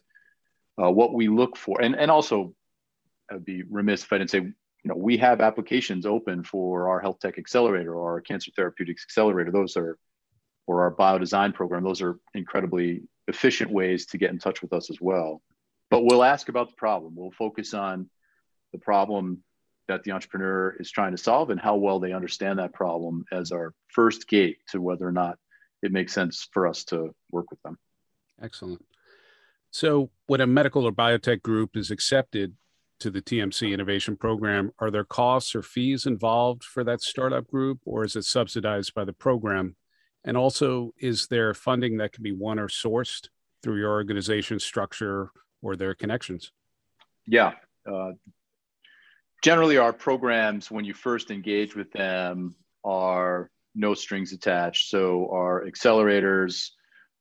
uh, 0.80 0.90
what 0.90 1.12
we 1.14 1.28
look 1.28 1.56
for, 1.56 1.80
and 1.80 1.96
and 1.96 2.10
also, 2.10 2.54
I'd 3.30 3.44
be 3.44 3.62
remiss 3.62 4.04
if 4.04 4.12
I 4.12 4.18
didn't 4.18 4.30
say 4.30 4.52
you 4.82 4.88
know, 4.88 4.96
we 4.96 5.18
have 5.18 5.40
applications 5.40 6.06
open 6.06 6.42
for 6.42 6.88
our 6.88 7.00
health 7.00 7.18
tech 7.20 7.38
accelerator 7.38 7.94
or 7.94 8.12
our 8.12 8.20
cancer 8.20 8.50
therapeutics 8.56 9.04
accelerator. 9.04 9.50
Those 9.50 9.76
are, 9.76 9.98
or 10.66 10.82
our 10.82 10.94
biodesign 10.94 11.54
program. 11.54 11.84
Those 11.84 12.02
are 12.02 12.18
incredibly 12.34 13.02
efficient 13.28 13.70
ways 13.70 14.06
to 14.06 14.18
get 14.18 14.30
in 14.30 14.38
touch 14.38 14.62
with 14.62 14.72
us 14.72 14.90
as 14.90 15.00
well. 15.00 15.42
But 15.90 16.04
we'll 16.04 16.24
ask 16.24 16.48
about 16.48 16.70
the 16.70 16.76
problem. 16.76 17.14
We'll 17.16 17.32
focus 17.32 17.74
on 17.74 18.08
the 18.72 18.78
problem 18.78 19.42
that 19.88 20.04
the 20.04 20.12
entrepreneur 20.12 20.76
is 20.78 20.90
trying 20.90 21.10
to 21.10 21.18
solve 21.18 21.50
and 21.50 21.60
how 21.60 21.76
well 21.76 21.98
they 21.98 22.12
understand 22.12 22.58
that 22.58 22.72
problem 22.72 23.24
as 23.32 23.50
our 23.50 23.74
first 23.88 24.28
gate 24.28 24.58
to 24.68 24.80
whether 24.80 25.06
or 25.06 25.12
not 25.12 25.36
it 25.82 25.92
makes 25.92 26.12
sense 26.12 26.48
for 26.52 26.66
us 26.66 26.84
to 26.84 27.12
work 27.32 27.50
with 27.50 27.60
them. 27.62 27.76
Excellent. 28.40 28.84
So, 29.72 30.10
when 30.26 30.40
a 30.40 30.46
medical 30.46 30.84
or 30.84 30.92
biotech 30.92 31.42
group 31.42 31.76
is 31.76 31.90
accepted 31.90 32.54
to 33.00 33.10
the 33.10 33.22
TMC 33.22 33.72
Innovation 33.72 34.16
Program, 34.16 34.72
are 34.78 34.90
there 34.90 35.04
costs 35.04 35.54
or 35.54 35.62
fees 35.62 36.06
involved 36.06 36.62
for 36.62 36.84
that 36.84 37.02
startup 37.02 37.46
group, 37.46 37.80
or 37.84 38.04
is 38.04 38.16
it 38.16 38.24
subsidized 38.24 38.94
by 38.94 39.04
the 39.04 39.12
program? 39.12 39.76
And 40.24 40.36
also, 40.36 40.92
is 40.98 41.26
there 41.26 41.54
funding 41.54 41.96
that 41.96 42.12
can 42.12 42.22
be 42.22 42.32
won 42.32 42.58
or 42.58 42.68
sourced 42.68 43.28
through 43.62 43.78
your 43.78 43.90
organization 43.90 44.58
structure 44.58 45.30
or 45.62 45.76
their 45.76 45.94
connections? 45.94 46.52
Yeah. 47.26 47.52
Uh, 47.90 48.12
generally, 49.42 49.78
our 49.78 49.92
programs, 49.92 50.70
when 50.70 50.84
you 50.84 50.94
first 50.94 51.30
engage 51.30 51.74
with 51.74 51.90
them, 51.92 52.54
are 52.84 53.50
no 53.74 53.94
strings 53.94 54.32
attached. 54.32 54.90
So, 54.90 55.28
our 55.32 55.64
accelerators 55.64 56.70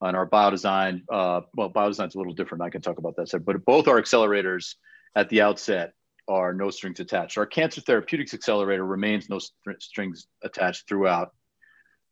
and 0.01 0.15
our 0.15 0.29
biodesign, 0.29 1.03
uh, 1.09 1.41
well, 1.55 1.71
biodesign 1.71 2.07
is 2.07 2.15
a 2.15 2.17
little 2.17 2.33
different. 2.33 2.63
I 2.63 2.69
can 2.69 2.81
talk 2.81 2.97
about 2.97 3.15
that, 3.15 3.45
but 3.45 3.63
both 3.65 3.87
our 3.87 4.01
accelerators 4.01 4.75
at 5.15 5.29
the 5.29 5.41
outset 5.41 5.93
are 6.27 6.53
no 6.53 6.69
strings 6.69 6.99
attached. 6.99 7.37
Our 7.37 7.45
cancer 7.45 7.81
therapeutics 7.81 8.33
accelerator 8.33 8.85
remains 8.85 9.29
no 9.29 9.39
st- 9.39 9.81
strings 9.81 10.27
attached 10.43 10.87
throughout. 10.87 11.33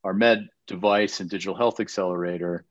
Our 0.04 0.14
med 0.14 0.48
device 0.68 1.20
and 1.20 1.30
digital 1.30 1.56
health 1.56 1.80
accelerator, 1.80 2.66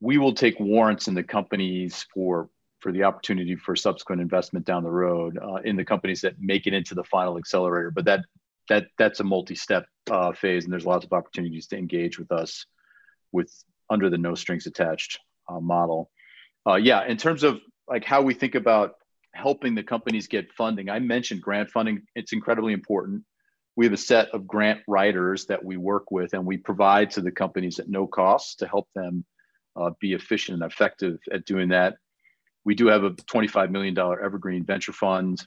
we 0.00 0.18
will 0.18 0.34
take 0.34 0.58
warrants 0.58 1.08
in 1.08 1.14
the 1.14 1.22
companies 1.22 2.06
for 2.12 2.48
for 2.80 2.90
the 2.90 3.04
opportunity 3.04 3.54
for 3.54 3.76
subsequent 3.76 4.20
investment 4.20 4.66
down 4.66 4.82
the 4.82 4.90
road 4.90 5.38
uh, 5.40 5.60
in 5.64 5.76
the 5.76 5.84
companies 5.84 6.20
that 6.22 6.34
make 6.40 6.66
it 6.66 6.74
into 6.74 6.96
the 6.96 7.04
final 7.04 7.38
accelerator. 7.38 7.92
But 7.92 8.06
that 8.06 8.20
that 8.68 8.86
that's 8.98 9.20
a 9.20 9.24
multi-step 9.24 9.86
uh, 10.10 10.32
phase, 10.32 10.64
and 10.64 10.72
there's 10.72 10.86
lots 10.86 11.04
of 11.04 11.12
opportunities 11.12 11.68
to 11.68 11.76
engage 11.76 12.18
with 12.18 12.32
us 12.32 12.66
with 13.30 13.52
under 13.88 14.10
the 14.10 14.18
no 14.18 14.34
strings 14.34 14.66
attached 14.66 15.20
uh, 15.48 15.60
model. 15.60 16.10
Uh, 16.66 16.74
yeah, 16.74 17.04
in 17.06 17.16
terms 17.16 17.44
of 17.44 17.60
like 17.88 18.04
how 18.04 18.22
we 18.22 18.34
think 18.34 18.54
about 18.54 18.94
helping 19.34 19.74
the 19.74 19.82
companies 19.82 20.26
get 20.26 20.52
funding. 20.52 20.88
I 20.88 20.98
mentioned 20.98 21.42
grant 21.42 21.70
funding, 21.70 22.02
it's 22.14 22.32
incredibly 22.32 22.72
important. 22.72 23.24
We 23.76 23.86
have 23.86 23.92
a 23.92 23.98
set 23.98 24.28
of 24.30 24.46
grant 24.46 24.80
writers 24.86 25.46
that 25.46 25.64
we 25.64 25.76
work 25.76 26.10
with 26.10 26.34
and 26.34 26.44
we 26.44 26.58
provide 26.58 27.10
to 27.12 27.22
the 27.22 27.30
companies 27.30 27.78
at 27.78 27.88
no 27.88 28.06
cost 28.06 28.58
to 28.58 28.68
help 28.68 28.88
them 28.94 29.24
uh, 29.76 29.90
be 30.00 30.12
efficient 30.12 30.62
and 30.62 30.70
effective 30.70 31.18
at 31.32 31.46
doing 31.46 31.70
that. 31.70 31.96
We 32.64 32.74
do 32.74 32.86
have 32.88 33.04
a 33.04 33.10
$25 33.10 33.70
million 33.70 33.98
evergreen 33.98 34.64
venture 34.64 34.92
fund 34.92 35.44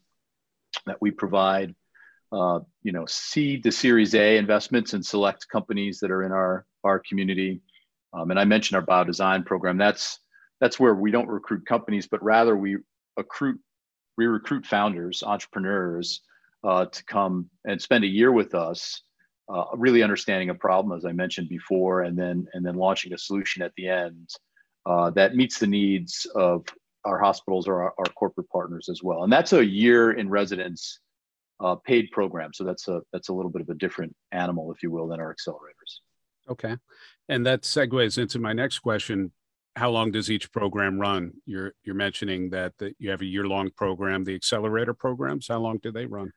that 0.85 0.97
we 1.01 1.11
provide. 1.11 1.75
Uh, 2.31 2.59
you 2.81 2.91
know, 2.91 3.05
seed 3.05 3.63
to 3.63 3.71
Series 3.71 4.15
A 4.15 4.37
investments 4.37 4.93
in 4.93 5.03
select 5.03 5.47
companies 5.47 5.99
that 5.99 6.11
are 6.11 6.23
in 6.23 6.31
our 6.31 6.65
our 6.83 6.99
community. 6.99 7.61
Um, 8.13 8.31
and 8.31 8.39
I 8.39 8.45
mentioned 8.45 8.77
our 8.77 8.85
biodesign 8.85 9.45
program. 9.45 9.77
That's 9.77 10.19
that's 10.59 10.79
where 10.79 10.95
we 10.95 11.11
don't 11.11 11.27
recruit 11.27 11.65
companies, 11.65 12.07
but 12.07 12.23
rather 12.23 12.55
we 12.57 12.77
recruit 13.15 13.59
we 14.17 14.25
recruit 14.25 14.65
founders, 14.65 15.23
entrepreneurs 15.23 16.21
uh, 16.63 16.85
to 16.85 17.03
come 17.05 17.49
and 17.65 17.81
spend 17.81 18.03
a 18.03 18.07
year 18.07 18.31
with 18.31 18.55
us, 18.55 19.01
uh, 19.49 19.65
really 19.73 20.01
understanding 20.01 20.49
a 20.49 20.55
problem, 20.55 20.97
as 20.97 21.05
I 21.05 21.11
mentioned 21.11 21.49
before, 21.49 22.01
and 22.01 22.17
then 22.17 22.47
and 22.53 22.65
then 22.65 22.75
launching 22.75 23.13
a 23.13 23.17
solution 23.17 23.61
at 23.61 23.73
the 23.77 23.87
end 23.87 24.29
uh, 24.85 25.09
that 25.11 25.35
meets 25.35 25.59
the 25.59 25.67
needs 25.67 26.25
of 26.35 26.65
our 27.03 27.19
hospitals 27.19 27.67
or 27.67 27.83
our, 27.83 27.93
our, 27.99 28.05
corporate 28.15 28.49
partners 28.49 28.89
as 28.89 29.03
well. 29.03 29.23
And 29.23 29.31
that's 29.31 29.53
a 29.53 29.63
year 29.63 30.13
in 30.13 30.27
residence 30.27 30.99
uh, 31.59 31.75
paid 31.75 32.09
program. 32.11 32.51
So 32.53 32.63
that's 32.63 32.87
a 32.87 33.01
that's 33.13 33.29
a 33.29 33.33
little 33.33 33.51
bit 33.51 33.61
of 33.61 33.69
a 33.69 33.75
different 33.75 34.15
animal, 34.31 34.71
if 34.71 34.81
you 34.81 34.91
will, 34.91 35.07
than 35.07 35.19
our 35.19 35.33
accelerators. 35.33 35.99
Okay, 36.49 36.77
and 37.29 37.45
that 37.45 37.61
segues 37.61 38.17
into 38.17 38.39
my 38.39 38.53
next 38.53 38.79
question 38.79 39.31
how 39.75 39.89
long 39.89 40.11
does 40.11 40.31
each 40.31 40.51
program 40.51 40.99
run? 40.99 41.33
You're 41.45 41.73
you're 41.83 41.95
mentioning 41.95 42.49
that, 42.51 42.77
that 42.77 42.95
you 42.99 43.09
have 43.09 43.21
a 43.21 43.25
year 43.25 43.45
long 43.47 43.69
program. 43.71 44.23
The 44.23 44.35
accelerator 44.35 44.93
programs, 44.93 45.47
how 45.47 45.59
long 45.59 45.79
do 45.79 45.91
they 45.91 46.05
run? 46.05 46.31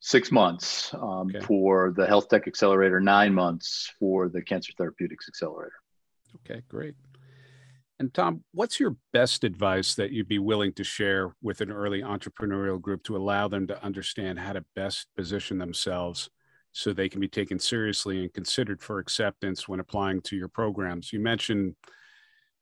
Six 0.00 0.32
months 0.32 0.92
um, 0.94 1.30
okay. 1.34 1.40
for 1.40 1.92
the 1.96 2.06
health 2.06 2.28
tech 2.28 2.48
accelerator, 2.48 3.00
nine 3.00 3.32
months 3.32 3.92
for 4.00 4.28
the 4.28 4.42
cancer 4.42 4.72
therapeutics 4.76 5.28
accelerator. 5.28 5.74
Okay, 6.36 6.62
great. 6.68 6.94
And 8.00 8.12
Tom, 8.12 8.42
what's 8.52 8.80
your 8.80 8.96
best 9.12 9.44
advice 9.44 9.94
that 9.94 10.10
you'd 10.10 10.26
be 10.26 10.40
willing 10.40 10.72
to 10.72 10.82
share 10.82 11.36
with 11.40 11.60
an 11.60 11.70
early 11.70 12.02
entrepreneurial 12.02 12.80
group 12.80 13.04
to 13.04 13.16
allow 13.16 13.46
them 13.46 13.68
to 13.68 13.80
understand 13.84 14.40
how 14.40 14.54
to 14.54 14.64
best 14.74 15.06
position 15.16 15.58
themselves 15.58 16.28
so 16.72 16.92
they 16.92 17.08
can 17.08 17.20
be 17.20 17.28
taken 17.28 17.60
seriously 17.60 18.20
and 18.22 18.34
considered 18.34 18.82
for 18.82 18.98
acceptance 18.98 19.68
when 19.68 19.78
applying 19.78 20.20
to 20.22 20.34
your 20.34 20.48
programs? 20.48 21.12
You 21.12 21.20
mentioned 21.20 21.76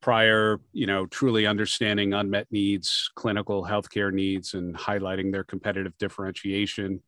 prior, 0.00 0.60
you 0.72 0.86
know, 0.86 1.06
truly 1.06 1.46
understanding 1.46 2.14
unmet 2.14 2.46
needs, 2.50 3.10
clinical 3.14 3.64
healthcare 3.64 4.12
needs, 4.12 4.54
and 4.54 4.74
highlighting 4.74 5.30
their 5.30 5.44
competitive 5.44 5.96
differentiation 5.98 7.02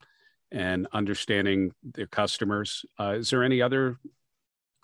and 0.50 0.86
understanding 0.92 1.72
their 1.82 2.06
customers. 2.06 2.84
Uh, 3.00 3.14
is 3.18 3.30
there 3.30 3.42
any 3.42 3.62
other 3.62 3.98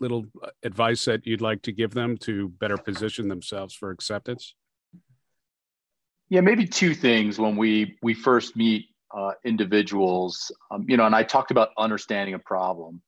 little 0.01 0.25
uh, 0.43 0.49
advice 0.63 1.05
that 1.05 1.27
you'd 1.27 1.43
like 1.43 1.63
to 1.63 1.73
give 1.73 1.93
them 1.93 2.17
to 2.17 2.49
better 2.49 2.79
position 2.79 3.29
themselves 3.29 3.75
for 3.75 3.91
acceptance? 3.91 4.55
Yeah, 6.31 6.41
maybe 6.41 6.67
two 6.67 6.95
things 6.95 7.39
when 7.39 7.57
we 7.57 7.97
we 8.03 8.15
first 8.15 8.57
meet 8.57 8.87
uh, 9.15 9.33
individuals. 9.45 10.53
Um, 10.71 10.85
you 10.89 10.97
know, 10.97 11.07
and 11.07 11.15
I 11.15 11.23
talked 11.23 11.51
about 11.51 11.71
understanding 11.79 12.35
a 12.35 12.39
problem 12.39 13.03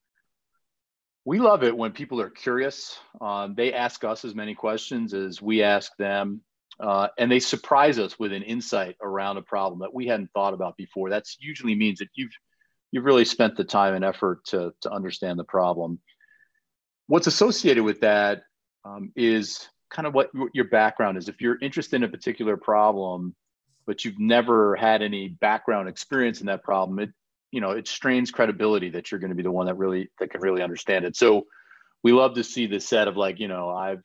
we 1.31 1.38
love 1.38 1.62
it 1.62 1.77
when 1.77 1.93
people 1.93 2.21
are 2.21 2.29
curious. 2.29 2.99
Um, 3.21 3.55
they 3.55 3.73
ask 3.73 4.03
us 4.03 4.25
as 4.25 4.35
many 4.35 4.53
questions 4.53 5.14
as 5.14 5.40
we 5.40 5.62
ask 5.62 5.97
them, 5.97 6.40
uh, 6.81 7.07
and 7.19 7.31
they 7.31 7.38
surprise 7.38 8.01
us 8.01 8.19
with 8.19 8.33
an 8.33 8.43
insight 8.43 8.97
around 9.01 9.37
a 9.37 9.43
problem 9.43 9.79
that 9.79 9.95
we 9.95 10.09
hadn't 10.09 10.33
thought 10.33 10.55
about 10.55 10.77
before. 10.77 11.09
That 11.11 11.27
usually 11.38 11.77
means 11.77 12.01
that 12.01 12.09
you've 12.14 12.33
you've 12.90 13.05
really 13.05 13.25
spent 13.25 13.57
the 13.57 13.62
time 13.62 13.95
and 13.95 14.05
effort 14.05 14.45
to 14.47 14.73
to 14.81 14.90
understand 14.90 15.38
the 15.38 15.45
problem. 15.45 16.01
What's 17.07 17.29
associated 17.29 17.85
with 17.85 18.01
that 18.01 18.43
um, 18.85 19.12
is 19.14 19.69
kind 19.88 20.09
of 20.09 20.14
what 20.14 20.31
your 20.53 20.64
background 20.64 21.16
is. 21.16 21.29
If 21.29 21.40
you're 21.40 21.61
interested 21.62 21.95
in 21.95 22.03
a 22.03 22.09
particular 22.09 22.57
problem, 22.57 23.37
but 23.87 24.05
you've 24.05 24.19
never 24.19 24.75
had 24.75 25.01
any 25.01 25.29
background 25.29 25.88
experience 25.88 26.40
in 26.40 26.47
that 26.47 26.64
problem, 26.64 26.99
it 26.99 27.11
you 27.53 27.61
know 27.61 27.71
it 27.71 27.89
strains 27.89 28.31
credibility 28.31 28.91
that 28.91 29.11
you're 29.11 29.21
going 29.21 29.31
to 29.31 29.37
be 29.37 29.43
the 29.43 29.51
one 29.51 29.67
that 29.67 29.77
really 29.77 30.11
that 30.19 30.31
can 30.31 30.41
really 30.41 30.63
understand 30.63 31.05
it. 31.05 31.17
So 31.17 31.47
we 32.03 32.13
love 32.13 32.35
to 32.35 32.45
see 32.45 32.67
the 32.67 32.81
set 32.81 33.09
of 33.09 33.17
like 33.17 33.39
you 33.39 33.49
know 33.49 33.71
i've 33.71 34.05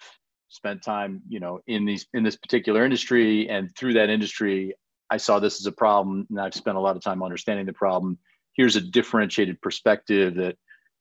spent 0.50 0.82
time 0.82 1.22
you 1.28 1.40
know 1.40 1.60
in 1.68 1.86
these 1.86 2.08
in 2.14 2.24
this 2.24 2.36
particular 2.36 2.86
industry 2.86 3.50
and 3.50 3.76
through 3.76 3.94
that 3.94 4.10
industry 4.10 4.74
i 5.10 5.18
saw 5.18 5.40
this 5.40 5.60
as 5.60 5.66
a 5.66 5.72
problem 5.72 6.26
and 6.30 6.40
i've 6.40 6.54
spent 6.54 6.78
a 6.78 6.80
lot 6.80 6.96
of 6.96 7.04
time 7.04 7.24
understanding 7.24 7.66
the 7.66 7.74
problem. 7.74 8.18
Here's 8.54 8.78
a 8.78 8.82
differentiated 8.82 9.62
perspective 9.62 10.36
that 10.36 10.56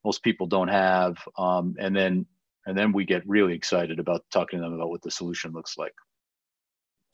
most 0.05 0.25
people 0.25 0.49
don't 0.49 0.69
have 0.69 1.17
um, 1.39 1.77
and 1.79 1.95
then 1.95 2.27
and 2.67 2.77
then 2.77 2.93
we 2.93 3.05
get 3.05 3.23
really 3.29 3.55
excited 3.55 4.01
about 4.01 4.25
talking 4.33 4.59
to 4.59 4.65
them 4.65 4.73
about 4.73 4.89
what 4.89 5.03
the 5.03 5.11
solution 5.11 5.53
looks 5.53 5.79
like 5.79 5.95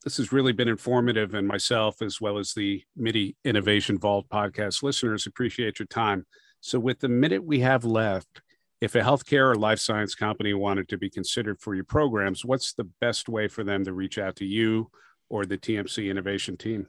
this 0.05 0.17
has 0.17 0.33
really 0.33 0.53
been 0.53 0.69
informative, 0.69 1.35
and 1.35 1.47
myself, 1.47 2.01
as 2.01 2.21
well 2.21 2.39
as 2.39 2.55
the 2.55 2.83
MIDI 2.97 3.37
Innovation 3.45 3.99
Vault 3.99 4.27
podcast 4.29 4.83
listeners, 4.83 5.27
appreciate 5.27 5.79
your 5.79 5.87
time. 5.87 6.27
So, 6.61 6.79
with 6.79 7.01
the 7.01 7.09
minute 7.09 7.45
we 7.45 7.61
have 7.61 7.85
left, 7.85 8.41
if 8.81 8.95
a 8.95 9.01
healthcare 9.01 9.51
or 9.51 9.57
life 9.57 9.79
science 9.79 10.15
company 10.15 10.55
wanted 10.55 10.89
to 10.89 10.99
be 10.99 11.11
considered 11.11 11.61
for 11.61 11.75
your 11.75 11.85
programs, 11.85 12.45
what's 12.45 12.73
the 12.73 12.89
best 13.01 13.29
way 13.29 13.47
for 13.47 13.63
them 13.63 13.85
to 13.85 13.93
reach 13.93 14.17
out 14.17 14.37
to 14.37 14.47
you 14.47 14.91
or 15.29 15.45
the 15.45 15.59
TMC 15.59 16.11
Innovation 16.11 16.57
team? 16.57 16.87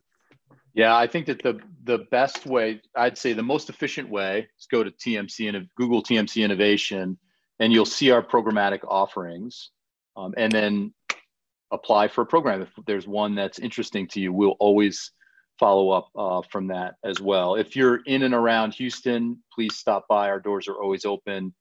Yeah, 0.74 0.96
I 0.96 1.08
think 1.08 1.26
that 1.26 1.44
the 1.44 1.60
the 1.84 2.00
best 2.12 2.46
way, 2.46 2.82
I'd 2.96 3.18
say 3.18 3.34
the 3.34 3.44
most 3.44 3.70
efficient 3.70 4.10
way 4.10 4.48
is 4.58 4.68
go 4.72 4.84
to 4.84 4.92
TMC 4.92 5.54
and 5.54 5.68
Google 5.76 6.02
TMC 6.02 6.44
Innovation, 6.46 7.18
and 7.60 7.74
you'll 7.74 7.86
see 7.86 8.12
our 8.12 8.24
programmatic 8.24 8.80
offerings, 8.88 9.72
um, 10.16 10.34
and 10.38 10.52
then 10.52 10.94
apply 11.72 12.08
for 12.08 12.22
a 12.22 12.26
program. 12.26 12.62
If 12.62 12.70
there's 12.86 13.08
one 13.08 13.36
that's 13.36 13.60
interesting 13.60 14.08
to 14.10 14.20
you, 14.20 14.34
we'll 14.34 14.58
always 14.60 15.12
follow 15.60 15.92
up 15.92 16.10
uh, 16.16 16.42
from 16.50 16.68
that 16.68 16.96
as 17.04 17.20
well. 17.20 17.56
If 17.56 17.76
you're 17.76 18.02
in 18.06 18.24
and 18.24 18.34
around 18.34 18.74
Houston, 18.76 19.42
please 19.54 19.76
stop 19.76 20.08
by. 20.08 20.30
Our 20.30 20.40
doors 20.40 20.68
are 20.68 20.82
always 20.82 21.06
open. 21.06 21.54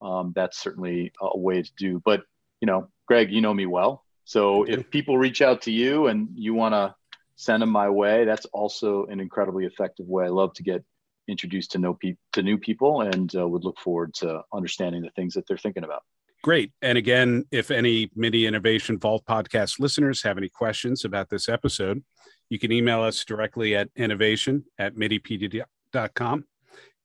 Um, 0.00 0.32
that's 0.34 0.58
certainly 0.58 1.12
a 1.20 1.38
way 1.38 1.62
to 1.62 1.70
do. 1.76 2.02
But 2.04 2.22
you 2.60 2.66
know, 2.66 2.88
Greg, 3.06 3.32
you 3.32 3.40
know 3.40 3.54
me 3.54 3.66
well. 3.66 4.04
So 4.24 4.64
if 4.64 4.88
people 4.90 5.18
reach 5.18 5.42
out 5.42 5.62
to 5.62 5.72
you 5.72 6.06
and 6.06 6.28
you 6.34 6.54
want 6.54 6.74
to 6.74 6.94
send 7.42 7.62
them 7.62 7.70
my 7.70 7.88
way. 7.88 8.24
That's 8.24 8.46
also 8.46 9.06
an 9.06 9.20
incredibly 9.20 9.66
effective 9.66 10.06
way. 10.06 10.24
I 10.24 10.28
love 10.28 10.54
to 10.54 10.62
get 10.62 10.84
introduced 11.28 11.72
to 11.72 11.78
know 11.78 11.94
pe- 11.94 12.16
to 12.32 12.42
new 12.42 12.58
people 12.58 13.02
and 13.02 13.34
uh, 13.34 13.46
would 13.46 13.64
look 13.64 13.78
forward 13.78 14.14
to 14.14 14.42
understanding 14.52 15.02
the 15.02 15.10
things 15.10 15.34
that 15.34 15.46
they're 15.46 15.56
thinking 15.56 15.84
about. 15.84 16.02
Great. 16.42 16.72
And 16.82 16.98
again, 16.98 17.44
if 17.52 17.70
any 17.70 18.10
MIDI 18.16 18.46
Innovation 18.46 18.98
Vault 18.98 19.24
podcast 19.24 19.78
listeners 19.78 20.22
have 20.22 20.38
any 20.38 20.48
questions 20.48 21.04
about 21.04 21.30
this 21.30 21.48
episode, 21.48 22.02
you 22.50 22.58
can 22.58 22.72
email 22.72 23.00
us 23.00 23.24
directly 23.24 23.76
at 23.76 23.88
innovation 23.96 24.64
at 24.76 24.96
midipd.com 24.96 26.44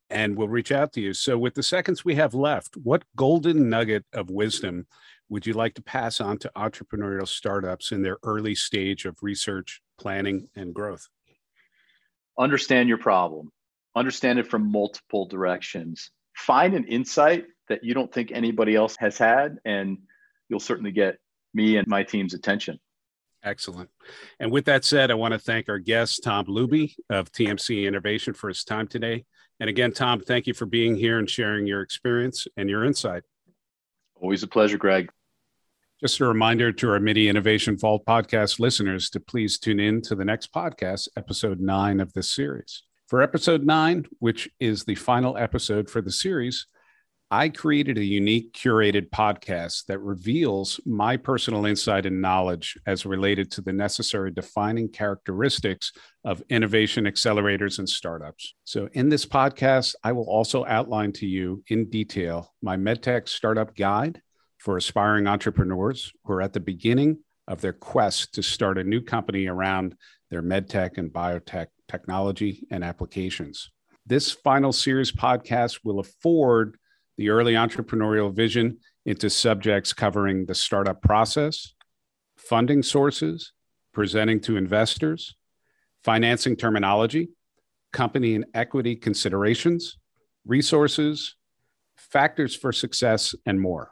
and 0.10 0.36
we'll 0.36 0.47
reach 0.47 0.71
out 0.71 0.93
to 0.93 1.02
you. 1.02 1.13
So, 1.13 1.38
with 1.38 1.54
the 1.54 1.63
seconds 1.63 2.04
we 2.04 2.15
have 2.15 2.34
left, 2.34 2.78
what 2.78 3.04
golden 3.15 3.69
nugget 3.69 4.06
of 4.13 4.30
wisdom 4.30 4.88
would 5.30 5.45
you 5.45 5.54
like 5.54 5.73
to 5.76 5.82
pass 5.82 6.21
on 6.21 6.38
to 6.39 6.52
entrepreneurial 6.56 7.28
startups 7.28 7.91
in 7.91 8.02
their 8.02 8.17
early 8.23 8.56
stage 8.56 9.06
of 9.06 9.17
research, 9.21 9.82
planning, 10.00 10.47
and 10.56 10.73
growth? 10.73 11.08
Understand 12.39 12.88
your 12.88 12.97
problem, 12.97 13.52
understand 13.95 14.39
it 14.39 14.47
from 14.47 14.71
multiple 14.71 15.26
directions. 15.26 16.10
Find 16.36 16.73
an 16.73 16.86
insight 16.86 17.45
that 17.69 17.84
you 17.84 17.93
don't 17.93 18.12
think 18.12 18.32
anybody 18.32 18.75
else 18.75 18.95
has 18.99 19.17
had, 19.17 19.58
and 19.65 19.97
you'll 20.49 20.60
certainly 20.60 20.91
get 20.91 21.17
me 21.53 21.77
and 21.77 21.88
my 21.88 22.03
team's 22.03 22.34
attention. 22.34 22.80
Excellent. 23.43 23.89
And 24.39 24.51
with 24.51 24.65
that 24.65 24.84
said, 24.84 25.12
I 25.12 25.15
want 25.15 25.34
to 25.34 25.39
thank 25.39 25.69
our 25.69 25.80
guest, 25.80 26.23
Tom 26.23 26.45
Luby 26.45 26.95
of 27.10 27.32
TMC 27.32 27.88
Innovation, 27.88 28.34
for 28.34 28.49
his 28.49 28.63
time 28.63 28.88
today. 28.88 29.25
And 29.60 29.69
again, 29.69 29.91
Tom, 29.91 30.19
thank 30.19 30.47
you 30.47 30.53
for 30.53 30.65
being 30.65 30.95
here 30.95 31.19
and 31.19 31.30
sharing 31.30 31.65
your 31.65 31.82
experience 31.82 32.47
and 32.58 32.69
your 32.69 32.84
insight. 32.84 33.23
Always 34.15 34.43
a 34.43 34.47
pleasure, 34.47 34.77
Greg. 34.77 35.10
Just 35.99 36.19
a 36.19 36.25
reminder 36.25 36.71
to 36.71 36.91
our 36.91 36.99
MIDI 36.99 37.27
Innovation 37.27 37.77
Vault 37.77 38.06
podcast 38.06 38.60
listeners 38.60 39.10
to 39.12 39.19
please 39.19 39.58
tune 39.58 39.80
in 39.80 40.01
to 40.03 40.15
the 40.15 40.25
next 40.25 40.53
podcast, 40.53 41.08
episode 41.17 41.60
nine 41.60 41.99
of 41.99 42.13
this 42.13 42.32
series. 42.32 42.84
For 43.08 43.21
episode 43.21 43.65
nine, 43.65 44.06
which 44.19 44.49
is 44.60 44.84
the 44.84 44.95
final 44.95 45.38
episode 45.38 45.89
for 45.89 46.01
the 46.01 46.12
series, 46.12 46.67
I 47.30 47.50
created 47.50 47.98
a 47.98 48.06
unique 48.06 48.54
curated 48.54 49.10
podcast 49.10 49.88
that 49.88 50.00
reveals 50.00 50.80
my 50.86 51.18
personal 51.18 51.66
insight 51.66 52.06
and 52.06 52.22
knowledge 52.22 52.78
as 52.86 53.06
related 53.06 53.52
to 53.52 53.62
the 53.62 53.74
necessary 53.74 54.32
defining 54.32 54.88
characteristics 54.88 55.92
of 56.24 56.42
innovation 56.50 57.04
accelerators 57.04 57.80
and 57.80 57.90
startups. 57.90 58.56
So, 58.63 58.88
in 58.94 59.10
this 59.10 59.26
podcast, 59.26 59.96
I 60.06 60.13
will 60.13 60.30
also 60.30 60.63
outline 60.68 61.12
to 61.13 61.28
you 61.28 61.66
in 61.68 61.90
detail 61.90 62.54
my 62.62 62.78
MedTech 62.78 63.28
startup 63.28 63.76
guide 63.76 64.22
for 64.58 64.78
aspiring 64.78 65.28
entrepreneurs 65.28 66.13
who 66.24 66.32
are 66.32 66.42
at 66.42 66.54
the 66.54 66.62
beginning 66.62 67.18
of 67.50 67.60
their 67.60 67.74
quest 67.74 68.36
to 68.36 68.42
start 68.42 68.78
a 68.78 68.86
new 68.86 69.02
company 69.02 69.48
around 69.48 69.96
their 70.32 70.42
medtech 70.42 70.98
and 70.98 71.12
biotech 71.12 71.68
technology 71.90 72.66
and 72.72 72.86
applications. 72.86 73.70
This 74.06 74.32
final 74.32 74.72
series 74.72 75.12
podcast 75.12 75.82
will 75.84 76.00
afford 76.00 76.78
the 77.17 77.30
early 77.30 77.53
entrepreneurial 77.53 78.34
vision 78.34 78.77
into 79.06 79.30
subjects 79.30 79.93
covering 79.93 80.45
the 80.45 80.56
startup 80.56 81.01
process, 81.01 81.73
funding 82.36 82.84
sources, 82.84 83.53
presenting 83.93 84.39
to 84.41 84.58
investors, 84.58 85.36
financing 86.03 86.56
terminology, 86.56 87.30
company 87.91 88.36
and 88.36 88.45
equity 88.53 88.95
considerations, 88.95 89.97
resources, 90.45 91.36
factors 91.95 92.56
for 92.56 92.71
success, 92.71 93.34
and 93.45 93.60
more. 93.60 93.91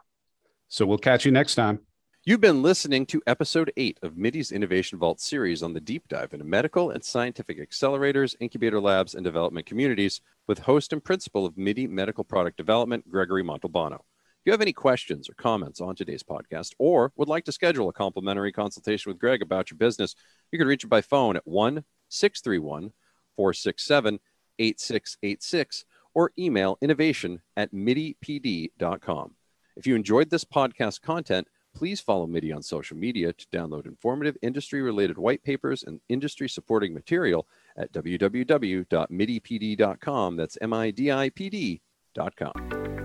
So 0.68 0.86
we'll 0.86 0.98
catch 0.98 1.24
you 1.24 1.32
next 1.32 1.54
time. 1.54 1.80
You've 2.28 2.40
been 2.40 2.60
listening 2.60 3.06
to 3.06 3.22
episode 3.24 3.72
eight 3.76 4.00
of 4.02 4.16
MIDI's 4.16 4.50
Innovation 4.50 4.98
Vault 4.98 5.20
series 5.20 5.62
on 5.62 5.74
the 5.74 5.80
deep 5.80 6.08
dive 6.08 6.32
into 6.32 6.44
medical 6.44 6.90
and 6.90 7.04
scientific 7.04 7.56
accelerators, 7.56 8.34
incubator 8.40 8.80
labs, 8.80 9.14
and 9.14 9.22
development 9.22 9.64
communities 9.64 10.20
with 10.48 10.58
host 10.58 10.92
and 10.92 11.04
principal 11.04 11.46
of 11.46 11.56
MIDI 11.56 11.86
Medical 11.86 12.24
Product 12.24 12.56
Development, 12.56 13.08
Gregory 13.08 13.44
Montalbano. 13.44 13.94
If 13.94 14.44
you 14.44 14.50
have 14.50 14.60
any 14.60 14.72
questions 14.72 15.30
or 15.30 15.34
comments 15.34 15.80
on 15.80 15.94
today's 15.94 16.24
podcast 16.24 16.72
or 16.80 17.12
would 17.14 17.28
like 17.28 17.44
to 17.44 17.52
schedule 17.52 17.88
a 17.88 17.92
complimentary 17.92 18.50
consultation 18.50 19.08
with 19.08 19.20
Greg 19.20 19.40
about 19.40 19.70
your 19.70 19.78
business, 19.78 20.16
you 20.50 20.58
can 20.58 20.66
reach 20.66 20.82
him 20.82 20.90
by 20.90 21.02
phone 21.02 21.36
at 21.36 21.46
1 21.46 21.84
631 22.08 22.90
467 23.36 24.18
8686 24.58 25.84
or 26.12 26.32
email 26.36 26.76
innovation 26.82 27.40
at 27.56 27.72
midipd.com. 27.72 29.36
If 29.76 29.86
you 29.86 29.94
enjoyed 29.94 30.30
this 30.30 30.44
podcast 30.44 31.02
content, 31.02 31.46
please 31.76 32.00
follow 32.00 32.26
MIDI 32.26 32.50
on 32.52 32.62
social 32.62 32.96
media 32.96 33.34
to 33.34 33.46
download 33.52 33.84
informative 33.84 34.38
industry 34.40 34.80
related 34.80 35.18
white 35.18 35.44
papers 35.44 35.82
and 35.82 36.00
industry 36.08 36.48
supporting 36.48 36.94
material 36.94 37.46
at 37.76 37.92
www.midipd.com. 37.92 40.36
That's 40.36 40.56
M 40.62 40.72
I 40.72 40.90
D 40.90 41.12
I 41.12 41.28
P 41.28 41.50
D.com. 41.50 42.95